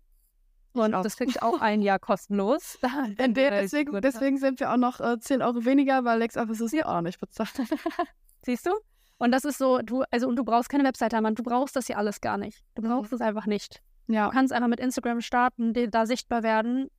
[0.72, 2.78] Und das krieg ich auch ein Jahr kostenlos.
[3.18, 7.00] Deswegen, deswegen sind wir auch noch äh, 10 Euro weniger, weil LexOffice ist ja auch
[7.00, 7.52] nicht bezahlt.
[8.42, 8.70] Siehst du?
[9.24, 11.34] Und das ist so, du, also und du brauchst keine Webseite, Mann.
[11.34, 12.62] Du brauchst das hier alles gar nicht.
[12.74, 13.80] Du brauchst es einfach nicht.
[14.06, 14.26] ja.
[14.26, 16.90] Du kannst einfach mit Instagram starten, da sichtbar werden,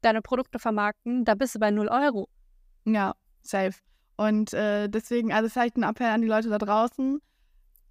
[0.00, 2.28] deine Produkte vermarkten, da bist du bei 0 Euro.
[2.84, 3.80] Ja, safe.
[4.16, 7.20] Und äh, deswegen, also vielleicht ein Appell an die Leute da draußen.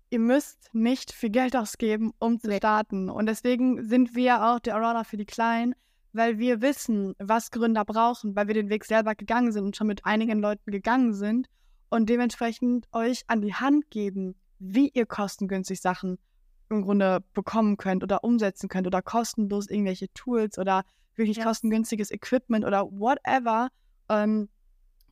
[0.09, 3.09] Ihr müsst nicht viel Geld ausgeben, um zu starten.
[3.09, 5.75] Und deswegen sind wir auch der Aurora für die Kleinen,
[6.13, 9.87] weil wir wissen, was Gründer brauchen, weil wir den Weg selber gegangen sind und schon
[9.87, 11.49] mit einigen Leuten gegangen sind
[11.91, 16.17] und dementsprechend euch an die Hand geben, wie ihr kostengünstig Sachen
[16.69, 20.83] im Grunde bekommen könnt oder umsetzen könnt oder kostenlos irgendwelche Tools oder
[21.15, 21.43] wirklich Ja.
[21.43, 23.67] kostengünstiges Equipment oder whatever.
[24.07, 24.47] Ähm,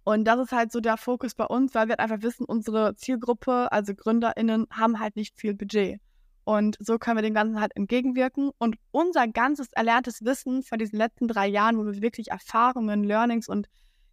[0.06, 2.96] und das ist halt so der Fokus bei uns, weil wir halt einfach wissen, unsere
[2.96, 6.00] Zielgruppe, also GründerInnen, haben halt nicht viel Budget.
[6.46, 8.52] Und so können wir dem Ganzen halt entgegenwirken.
[8.58, 13.50] Und unser ganzes erlerntes Wissen von diesen letzten drei Jahren, wo wir wirklich Erfahrungen, Learnings
[13.50, 13.68] und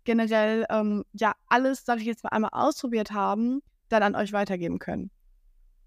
[0.07, 4.79] generell ähm, ja alles, sag ich jetzt mal, einmal ausprobiert haben, dann an euch weitergeben
[4.79, 5.11] können.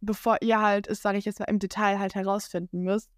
[0.01, 3.09] Bevor ihr halt es, sage ich jetzt mal, im Detail halt herausfinden müsst.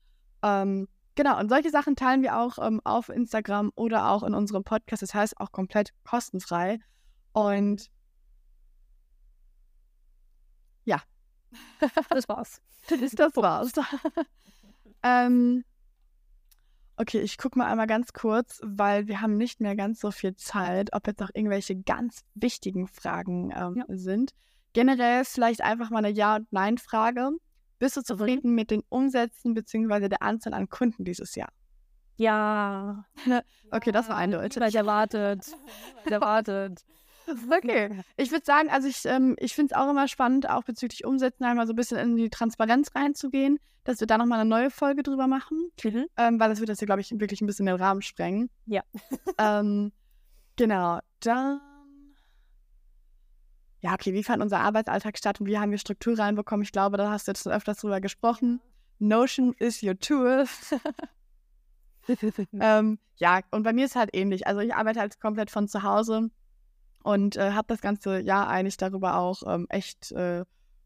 [0.41, 4.63] Ähm, genau, und solche Sachen teilen wir auch ähm, auf Instagram oder auch in unserem
[4.63, 5.01] Podcast.
[5.03, 6.79] Das heißt auch komplett kostenfrei.
[7.33, 7.89] Und
[12.09, 12.61] Das war's.
[13.15, 13.73] das war's.
[15.03, 15.63] ähm,
[17.01, 20.35] okay, ich gucke mal einmal ganz kurz, weil wir haben nicht mehr ganz so viel
[20.35, 23.85] Zeit, ob jetzt noch irgendwelche ganz wichtigen Fragen ähm, Ja.
[23.89, 24.31] sind.
[24.73, 27.31] Generell vielleicht einfach mal eine Ja- und Nein-Frage.
[27.79, 30.07] Bist du zufrieden mit den Umsätzen bzw.
[30.07, 31.49] der Anzahl an Kunden dieses Jahr?
[32.17, 33.05] Ja.
[33.71, 34.61] Okay, das war eindeutig.
[34.61, 35.45] Weil erwartet.
[36.05, 36.83] erwartet.
[37.51, 38.01] Okay.
[38.17, 41.43] Ich würde sagen, also ich, ähm, ich finde es auch immer spannend, auch bezüglich Umsätzen
[41.45, 45.03] einmal so ein bisschen in die Transparenz reinzugehen, dass wir da nochmal eine neue Folge
[45.03, 46.05] drüber machen, Mhm.
[46.17, 48.49] ähm, weil das wird das hier, glaube ich, wirklich ein bisschen den Rahmen sprengen.
[48.65, 48.83] Ja.
[49.37, 49.91] ähm,
[50.55, 50.99] genau.
[51.21, 51.61] Dann.
[53.81, 56.63] Ja, okay, wie fand unser Arbeitsalltag statt und wie haben wir Struktur reinbekommen?
[56.63, 58.61] Ich glaube, da hast du jetzt schon öfters drüber gesprochen.
[58.99, 60.45] Notion is your tool.
[62.59, 64.45] ähm, ja, und bei mir ist halt ähnlich.
[64.45, 66.29] Also ich arbeite halt komplett von zu Hause
[67.03, 70.43] und äh, habe das ganze Jahr eigentlich darüber auch ähm, echt äh,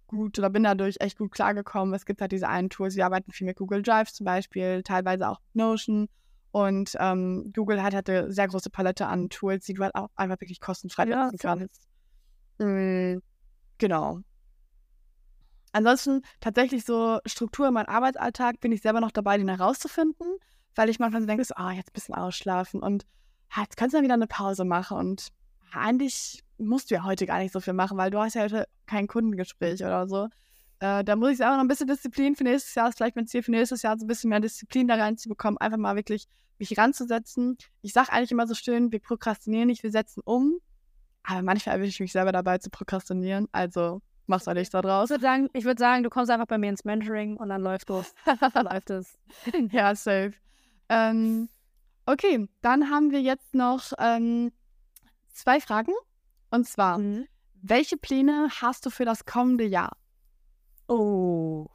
[0.08, 1.94] gut oder bin dadurch echt gut klargekommen.
[1.94, 5.30] Es gibt halt diese einen Tools, wir arbeiten viel mit Google Drive zum Beispiel, teilweise
[5.30, 6.08] auch mit Notion.
[6.52, 10.10] Und ähm, Google hat halt eine sehr große Palette an Tools, die du halt auch
[10.16, 11.90] einfach wirklich kostenfrei Ja, nutzen kannst.
[12.60, 13.18] Mm,
[13.78, 14.22] genau.
[15.74, 20.38] Ansonsten tatsächlich so Struktur in meinem Arbeitsalltag bin ich selber noch dabei, den herauszufinden,
[20.76, 23.06] weil ich manchmal so denke, so, ah, jetzt ein bisschen ausschlafen und
[23.50, 25.28] ah, jetzt kannst du dann wieder eine Pause machen und
[25.74, 28.68] eigentlich musst du ja heute gar nicht so viel machen, weil du hast ja heute
[28.86, 30.30] kein Kundengespräch oder so.
[30.80, 33.28] Äh, da muss ich selber noch ein bisschen Disziplin für nächstes Jahr, ist vielleicht mein
[33.28, 36.28] Ziel für nächstes Jahr, so ein bisschen mehr Disziplin da reinzubekommen, einfach mal wirklich
[36.60, 37.58] mich ranzusetzen.
[37.82, 40.60] Ich sage eigentlich immer so schön, wir prokrastinieren nicht, wir setzen um.
[41.24, 45.10] Aber manchmal erwische ich mich selber dabei zu prokrastinieren, also mach's euch da Ich draus.
[45.10, 47.90] würde sagen, ich würd sagen, du kommst einfach bei mir ins Mentoring und dann läuft
[47.90, 48.14] los.
[48.54, 49.18] Dann läuft es.
[49.72, 50.34] ja, safe.
[50.90, 51.50] Ähm,
[52.06, 54.52] okay, dann haben wir jetzt noch ähm,
[55.36, 55.94] zwei Fragen.
[56.52, 57.28] Und zwar, Mhm.
[57.62, 59.98] welche Pläne hast du für das kommende Jahr?
[60.88, 61.68] Oh.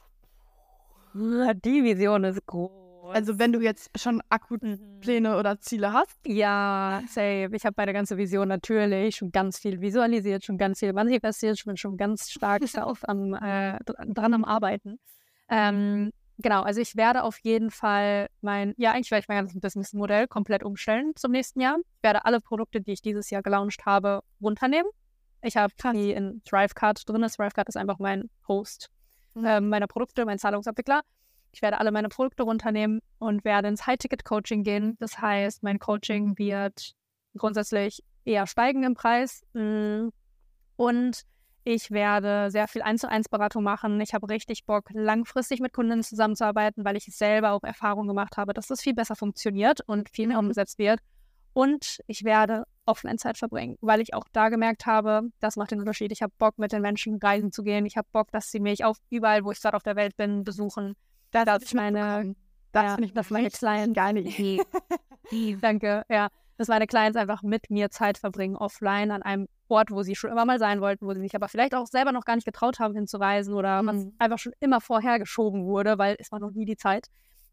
[1.64, 2.70] Die Vision ist groß.
[3.12, 5.00] Also wenn du jetzt schon akut Mhm.
[5.00, 6.16] Pläne oder Ziele hast.
[6.26, 7.48] Ja, safe.
[7.52, 11.64] Ich habe meine ganze Vision natürlich schon ganz viel visualisiert, schon ganz viel manifestiert, ich
[11.64, 15.00] bin schon ganz stark auf am, äh, dr- dran am Arbeiten.
[15.48, 19.60] Ähm, genau, also ich werde auf jeden Fall mein, ja, eigentlich werde ich mein ganzes
[19.60, 21.76] Businessmodell komplett umstellen zum nächsten Jahr.
[21.78, 24.90] Ich werde alle Produkte, die ich dieses Jahr gelauncht habe, runternehmen.
[25.42, 27.22] Ich habe die in Thrivecard drin.
[27.22, 28.90] Thrivecard ist einfach mein Host
[29.34, 29.44] mhm.
[29.44, 31.02] äh, meiner Produkte, mein Zahlungsabwickler.
[31.52, 34.96] Ich werde alle meine Produkte runternehmen und werde ins High-Ticket-Coaching gehen.
[35.00, 36.92] Das heißt, mein Coaching wird
[37.36, 39.42] grundsätzlich eher steigen im Preis.
[39.52, 40.08] Mm.
[40.76, 41.22] Und
[41.64, 44.00] ich werde sehr viel 1 zu 1 Beratung machen.
[44.00, 48.54] Ich habe richtig Bock, langfristig mit Kunden zusammenzuarbeiten, weil ich selber auch Erfahrung gemacht habe,
[48.54, 50.46] dass das viel besser funktioniert und viel mehr mhm.
[50.46, 51.00] umgesetzt wird.
[51.52, 56.12] Und ich werde Offline-Zeit verbringen, weil ich auch da gemerkt habe, das macht den Unterschied.
[56.12, 57.86] Ich habe Bock, mit den Menschen reisen zu gehen.
[57.86, 60.44] Ich habe Bock, dass sie mich auf überall, wo ich gerade auf der Welt bin,
[60.44, 60.94] besuchen.
[61.32, 62.34] Das, das ist meine,
[62.72, 63.94] das ja, finde ich meine Clients.
[63.94, 64.62] Geile Idee.
[65.60, 66.28] Danke, ja.
[66.60, 70.30] Dass meine Clients einfach mit mir Zeit verbringen, offline, an einem Ort, wo sie schon
[70.30, 72.78] immer mal sein wollten, wo sie sich aber vielleicht auch selber noch gar nicht getraut
[72.78, 73.86] haben, hinzureisen oder mhm.
[73.86, 77.06] was einfach schon immer vorher geschoben wurde, weil es war noch nie die Zeit.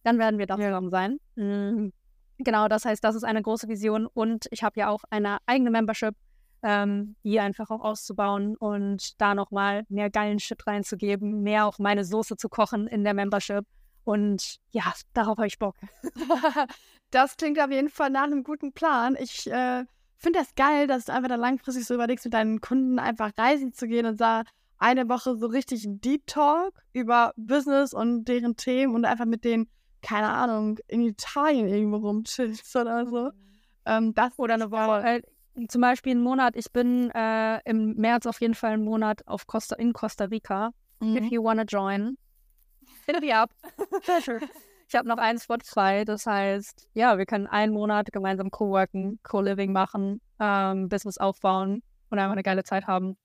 [0.04, 0.66] Dann werden wir da ja.
[0.66, 1.20] zusammen sein.
[1.36, 1.94] Mhm.
[2.40, 5.72] Genau, das heißt, das ist eine große Vision und ich habe ja auch eine eigene
[5.72, 6.14] Membership,
[6.62, 12.04] ähm, die einfach auch auszubauen und da nochmal mehr geilen Shit reinzugeben, mehr auch meine
[12.04, 13.64] Soße zu kochen in der Membership.
[14.08, 15.76] Und ja, darauf habe ich Bock.
[17.12, 19.18] das klingt auf jeden Fall nach einem guten Plan.
[19.20, 19.84] Ich äh,
[20.16, 23.74] finde das geil, dass du einfach dann langfristig so überlegst, mit deinen Kunden einfach reisen
[23.74, 24.44] zu gehen und da
[24.78, 29.68] eine Woche so richtig Deep Talk über Business und deren Themen und einfach mit denen,
[30.02, 33.26] keine Ahnung, in Italien irgendwo rumchillst oder so.
[33.26, 33.32] Mhm.
[33.86, 35.22] Ähm, das oder eine Woche.
[35.58, 39.28] Äh, zum Beispiel einen Monat, ich bin äh, im März auf jeden Fall einen Monat
[39.28, 40.72] auf Costa, in Costa Rica.
[41.02, 41.18] Mhm.
[41.18, 42.18] If you wanna join,
[43.08, 43.50] hit me up.
[44.88, 49.20] ich habe noch einen Spot frei, das heißt, ja, wir können einen Monat gemeinsam co-worken,
[49.24, 53.18] co-living machen, ähm, Business aufbauen und einfach eine geile Zeit haben.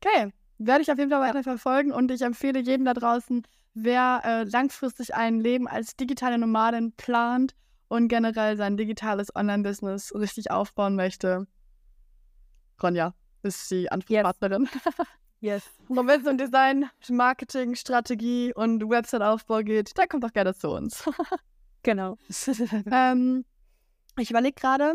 [0.00, 4.22] Okay, werde ich auf jeden Fall weiter verfolgen und ich empfehle jedem da draußen, wer
[4.24, 7.54] äh, langfristig ein Leben als digitale Nomadin plant
[7.88, 11.46] und generell sein digitales Online-Business richtig aufbauen möchte.
[12.82, 14.68] Ronja ist die Ansprechpartnerin.
[14.72, 15.06] Yes.
[15.40, 15.64] yes.
[15.88, 20.70] Und wenn es um Design, Marketing, Strategie und Website-Aufbau geht, dann kommt doch gerne zu
[20.70, 21.04] uns.
[21.82, 22.16] genau.
[22.90, 23.44] ähm,
[24.18, 24.94] ich überlege gerade,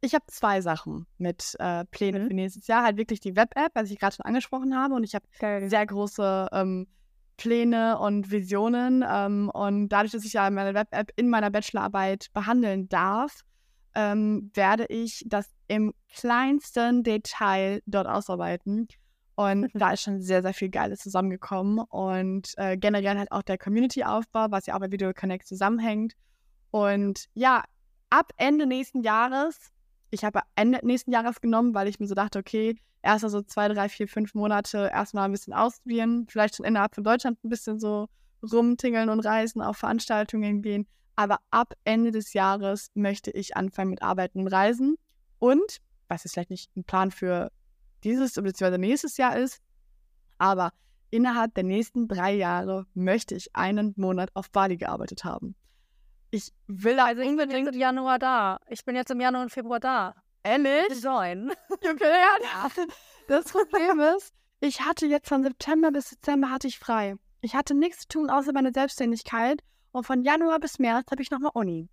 [0.00, 2.28] ich habe zwei Sachen mit äh, Plänen mhm.
[2.28, 2.84] für nächstes Jahr.
[2.84, 4.94] Halt wirklich die Web-App, was ich gerade schon angesprochen habe.
[4.94, 5.26] Und ich habe
[5.68, 6.86] sehr große ähm,
[7.36, 9.04] Pläne und Visionen.
[9.06, 13.42] Ähm, und dadurch, dass ich ja meine Web-App in meiner Bachelorarbeit behandeln darf,
[13.94, 18.88] ähm, werde ich das im kleinsten Detail dort ausarbeiten.
[19.40, 21.78] Und da ist schon sehr, sehr viel Geiles zusammengekommen.
[21.78, 26.12] Und äh, generell halt auch der Community-Aufbau, was ja auch bei Video Connect zusammenhängt.
[26.70, 27.64] Und ja,
[28.10, 29.72] ab Ende nächsten Jahres,
[30.10, 33.68] ich habe Ende nächsten Jahres genommen, weil ich mir so dachte, okay, erst also zwei,
[33.68, 37.80] drei, vier, fünf Monate erstmal ein bisschen ausprobieren, vielleicht schon innerhalb von Deutschland ein bisschen
[37.80, 38.08] so
[38.42, 40.86] rumtingeln und reisen, auf Veranstaltungen gehen.
[41.16, 44.96] Aber ab Ende des Jahres möchte ich anfangen mit Arbeiten und Reisen.
[45.38, 45.78] Und,
[46.08, 47.50] was jetzt vielleicht nicht ein Plan für
[48.04, 48.78] dieses bzw.
[48.78, 49.60] nächstes Jahr ist,
[50.38, 50.72] aber
[51.10, 55.54] innerhalb der nächsten drei Jahre möchte ich einen Monat auf Bali gearbeitet haben.
[56.30, 58.60] Ich will also ich bin jetzt im Januar da.
[58.68, 60.14] Ich bin jetzt im Januar und Februar da.
[60.42, 61.02] Ehrlich?
[61.02, 61.52] Join.
[61.70, 61.96] Okay,
[62.42, 62.70] ja.
[63.26, 67.16] Das Problem ist, ich hatte jetzt von September bis Dezember hatte ich frei.
[67.40, 71.30] Ich hatte nichts zu tun außer meine Selbstständigkeit und von Januar bis März habe ich
[71.30, 71.88] nochmal Uni.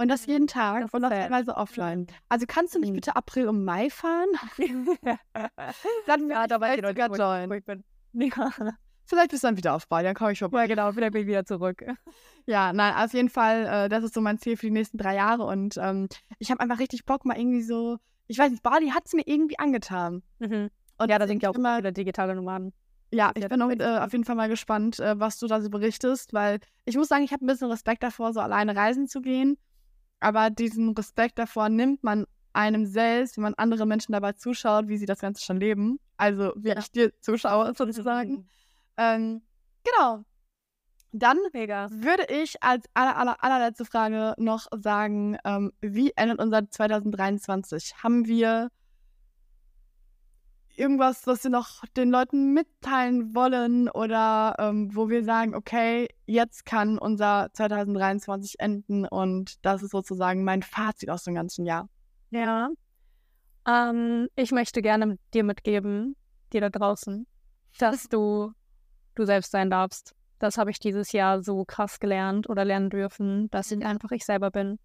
[0.00, 2.06] Und das jeden Tag das und noch teilweise offline.
[2.28, 2.94] Also kannst du nicht hm.
[2.94, 4.28] bitte April und Mai fahren?
[6.06, 7.62] dann ja, da war ich sogar join.
[8.14, 8.50] Ja.
[9.04, 10.62] Vielleicht bist du dann wieder auf Bali, dann komme ich vorbei.
[10.62, 11.84] Ja, genau, vielleicht bin ich wieder zurück.
[12.46, 15.16] Ja, nein, auf jeden Fall, äh, das ist so mein Ziel für die nächsten drei
[15.16, 15.44] Jahre.
[15.44, 19.04] Und ähm, ich habe einfach richtig Bock, mal irgendwie so, ich weiß nicht, Bali hat
[19.04, 20.22] es mir irgendwie angetan.
[20.38, 20.70] Mhm.
[20.96, 22.72] Und ja, da sind ja auch immer viele digitale Nomaden.
[23.12, 25.68] Ja, ich bin auch, äh, auf jeden Fall mal gespannt, äh, was du da so
[25.68, 29.20] berichtest, weil ich muss sagen, ich habe ein bisschen Respekt davor, so alleine reisen zu
[29.20, 29.58] gehen.
[30.20, 34.96] Aber diesen Respekt davor nimmt man einem selbst, wenn man andere Menschen dabei zuschaut, wie
[34.96, 36.00] sie das Ganze schon leben.
[36.16, 36.78] Also, wie ja.
[36.78, 38.48] ich dir zuschaue, sozusagen.
[38.96, 39.42] Ähm,
[39.84, 40.24] genau.
[41.12, 41.88] Dann Mega.
[41.90, 47.94] würde ich als aller, aller, allerletzte Frage noch sagen, ähm, wie endet unser 2023?
[48.02, 48.68] Haben wir
[50.78, 56.64] irgendwas, was wir noch den Leuten mitteilen wollen oder ähm, wo wir sagen, okay, jetzt
[56.64, 61.88] kann unser 2023 enden und das ist sozusagen mein Fazit aus dem ganzen Jahr.
[62.30, 62.70] Ja.
[63.66, 66.16] Ähm, ich möchte gerne dir mitgeben,
[66.52, 67.26] dir da draußen,
[67.78, 68.52] dass du
[69.14, 73.50] du selbst sein darfst das habe ich dieses Jahr so krass gelernt oder lernen dürfen,
[73.50, 73.86] dass ich mhm.
[73.86, 74.78] einfach ich selber bin.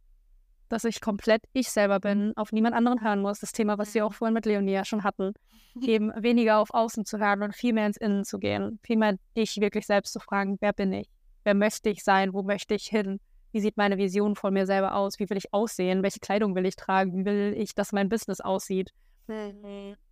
[0.69, 2.33] Dass ich komplett ich selber bin, mhm.
[2.35, 3.39] auf niemand anderen hören muss.
[3.39, 5.33] Das Thema, was wir auch vorhin mit Leonie ja schon hatten.
[5.81, 8.79] Eben weniger auf Außen zu hören und viel mehr ins Innen zu gehen.
[8.83, 11.09] Viel mehr dich wirklich selbst zu fragen, wer bin ich?
[11.43, 12.33] Wer möchte ich sein?
[12.33, 13.19] Wo möchte ich hin?
[13.51, 15.19] Wie sieht meine Vision von mir selber aus?
[15.19, 16.01] Wie will ich aussehen?
[16.01, 17.15] Welche Kleidung will ich tragen?
[17.15, 18.91] Wie will ich, dass mein Business aussieht?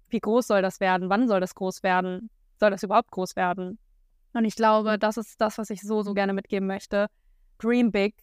[0.09, 1.09] Wie groß soll das werden?
[1.09, 2.29] Wann soll das groß werden?
[2.59, 3.79] Soll das überhaupt groß werden?
[4.33, 7.07] Und ich glaube, das ist das, was ich so, so gerne mitgeben möchte.
[7.57, 8.15] Dream big.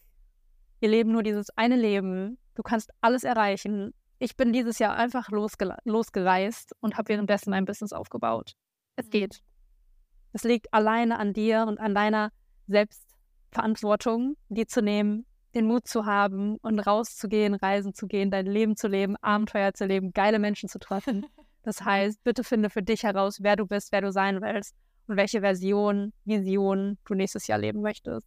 [0.79, 2.37] Wir leben nur dieses eine Leben.
[2.55, 3.93] Du kannst alles erreichen.
[4.17, 8.53] Ich bin dieses Jahr einfach losge losgereist und habe währenddessen mein Business aufgebaut.
[8.95, 9.11] Es mhm.
[9.11, 9.39] geht.
[10.33, 12.31] Es liegt alleine an dir und an deiner
[12.67, 15.25] Selbstverantwortung, die zu nehmen,
[15.55, 19.85] den Mut zu haben und rauszugehen, reisen zu gehen, dein Leben zu leben, Abenteuer zu
[19.85, 21.25] leben, geile Menschen zu treffen.
[21.61, 24.73] Das heißt, bitte finde für dich heraus, wer du bist, wer du sein willst
[25.07, 28.25] und welche Version, Vision du nächstes Jahr leben möchtest.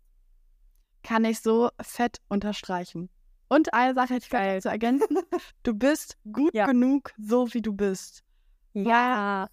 [1.02, 3.08] Kann ich so fett unterstreichen.
[3.48, 4.62] Und eine Sache hätte ich Geil.
[4.62, 5.18] zu ergänzen.
[5.62, 6.66] Du bist gut ja.
[6.66, 8.22] genug, so wie du bist.
[8.72, 9.48] Ja.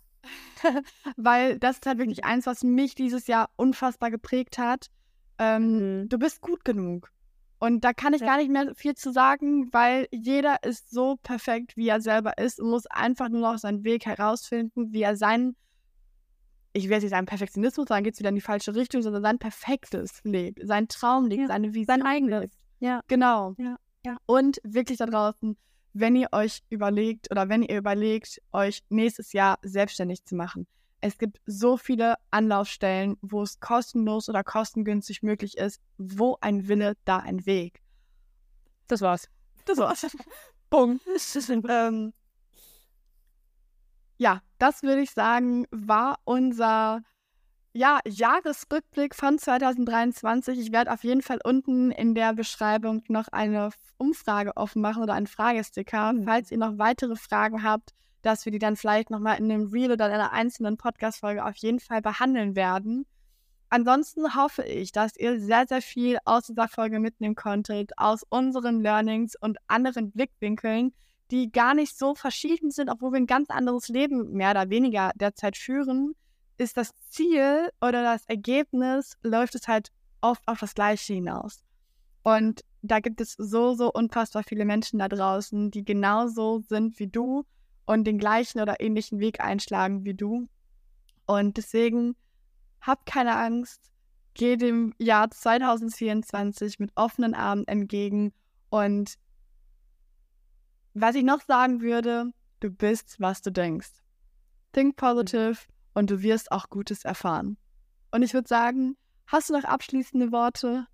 [1.17, 4.87] Weil das ist halt wirklich eins, was mich dieses Jahr unfassbar geprägt hat.
[5.37, 6.09] Ähm, mhm.
[6.09, 7.11] Du bist gut genug.
[7.59, 8.27] Und da kann ich ja.
[8.27, 12.61] gar nicht mehr viel zu sagen, weil jeder ist so perfekt, wie er selber ist
[12.61, 15.55] und muss einfach nur noch seinen Weg herausfinden, wie er sein,
[16.79, 19.21] ich will jetzt nicht sagen Perfektionismus, dann geht es wieder in die falsche Richtung, sondern
[19.21, 21.47] sein perfektes lebt, sein Traum lebt, ja.
[21.47, 21.85] seine Vision.
[21.85, 22.51] Sein eigenes.
[22.79, 23.01] Ja.
[23.07, 23.55] Genau.
[23.57, 23.77] Ja.
[24.05, 24.17] ja.
[24.25, 25.57] Und wirklich da draußen,
[25.93, 30.67] wenn ihr euch überlegt oder wenn ihr überlegt, euch nächstes Jahr selbstständig zu machen,
[31.01, 35.81] es gibt so viele Anlaufstellen, wo es kostenlos oder kostengünstig möglich ist.
[35.97, 37.81] Wo ein Wille, da ein Weg.
[38.87, 39.29] Das war's.
[39.65, 40.05] Das war's.
[40.69, 41.03] Punkt.
[41.69, 42.13] ähm,
[44.19, 47.01] ja, das würde ich sagen, war unser
[47.73, 50.59] ja, Jahresrückblick von 2023.
[50.59, 55.13] Ich werde auf jeden Fall unten in der Beschreibung noch eine Umfrage offen machen oder
[55.13, 56.13] einen Fragesticker.
[56.13, 56.25] Mhm.
[56.25, 59.93] Falls ihr noch weitere Fragen habt, dass wir die dann vielleicht nochmal in einem Reel
[59.93, 63.05] oder in einer einzelnen Podcast-Folge auf jeden Fall behandeln werden.
[63.69, 68.81] Ansonsten hoffe ich, dass ihr sehr, sehr viel aus dieser Folge mitnehmen konntet, aus unseren
[68.81, 70.91] Learnings und anderen Blickwinkeln,
[71.31, 75.11] die gar nicht so verschieden sind, obwohl wir ein ganz anderes Leben mehr oder weniger
[75.15, 76.15] derzeit führen,
[76.57, 81.63] ist das Ziel oder das Ergebnis, läuft es halt oft auf das Gleiche hinaus.
[82.23, 87.07] Und da gibt es so, so unfassbar viele Menschen da draußen, die genauso sind wie
[87.07, 87.45] du
[87.85, 90.47] und den gleichen oder ähnlichen Weg einschlagen wie du.
[91.25, 92.15] Und deswegen
[92.81, 93.91] hab keine Angst,
[94.33, 98.33] geh dem Jahr 2024 mit offenen Armen entgegen.
[98.69, 99.15] Und
[100.93, 103.89] was ich noch sagen würde, du bist, was du denkst.
[104.73, 105.57] Think positive
[105.93, 107.57] und du wirst auch Gutes erfahren.
[108.11, 110.87] Und ich würde sagen, hast du noch abschließende Worte?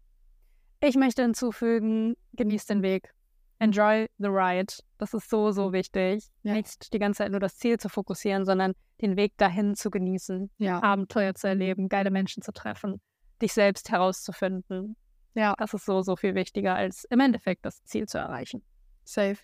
[0.81, 3.13] Ich möchte hinzufügen, genieß den Weg.
[3.59, 4.73] Enjoy the ride.
[4.97, 6.29] Das ist so, so wichtig.
[6.43, 6.53] Ja.
[6.53, 10.51] Nicht die ganze Zeit nur das Ziel zu fokussieren, sondern den Weg dahin zu genießen,
[10.57, 10.81] ja.
[10.83, 13.01] Abenteuer zu erleben, geile Menschen zu treffen,
[13.41, 14.95] dich selbst herauszufinden.
[15.33, 15.53] Ja.
[15.57, 18.63] Das ist so, so viel wichtiger, als im Endeffekt das Ziel zu erreichen.
[19.03, 19.37] Safe.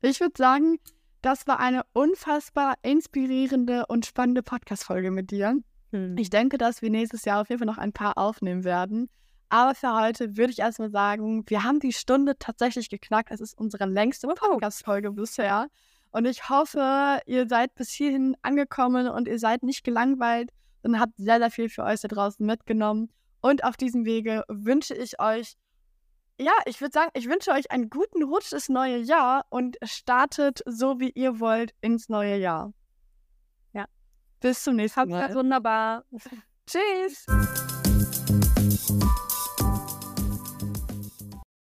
[0.00, 0.78] Ich würde sagen,
[1.22, 5.56] das war eine unfassbar inspirierende und spannende Podcast-Folge mit dir.
[5.90, 6.16] Hm.
[6.16, 9.08] Ich denke, dass wir nächstes Jahr auf jeden Fall noch ein paar aufnehmen werden.
[9.48, 13.30] Aber für heute würde ich erstmal sagen, wir haben die Stunde tatsächlich geknackt.
[13.32, 15.68] Es ist unsere längste Podcast-Folge bisher.
[16.10, 20.50] Und ich hoffe, ihr seid bis hierhin angekommen und ihr seid nicht gelangweilt
[20.82, 23.10] und habt sehr, sehr viel für euch da draußen mitgenommen.
[23.40, 25.54] Und auf diesem Wege wünsche ich euch,
[26.40, 30.62] ja, ich würde sagen, ich wünsche euch einen guten Rutsch ins neue Jahr und startet
[30.66, 32.72] so, wie ihr wollt, ins neue Jahr.
[33.72, 33.86] Ja.
[34.40, 35.22] Bis zum nächsten Mal.
[35.22, 36.04] Habt's wunderbar.
[36.66, 37.26] Tschüss.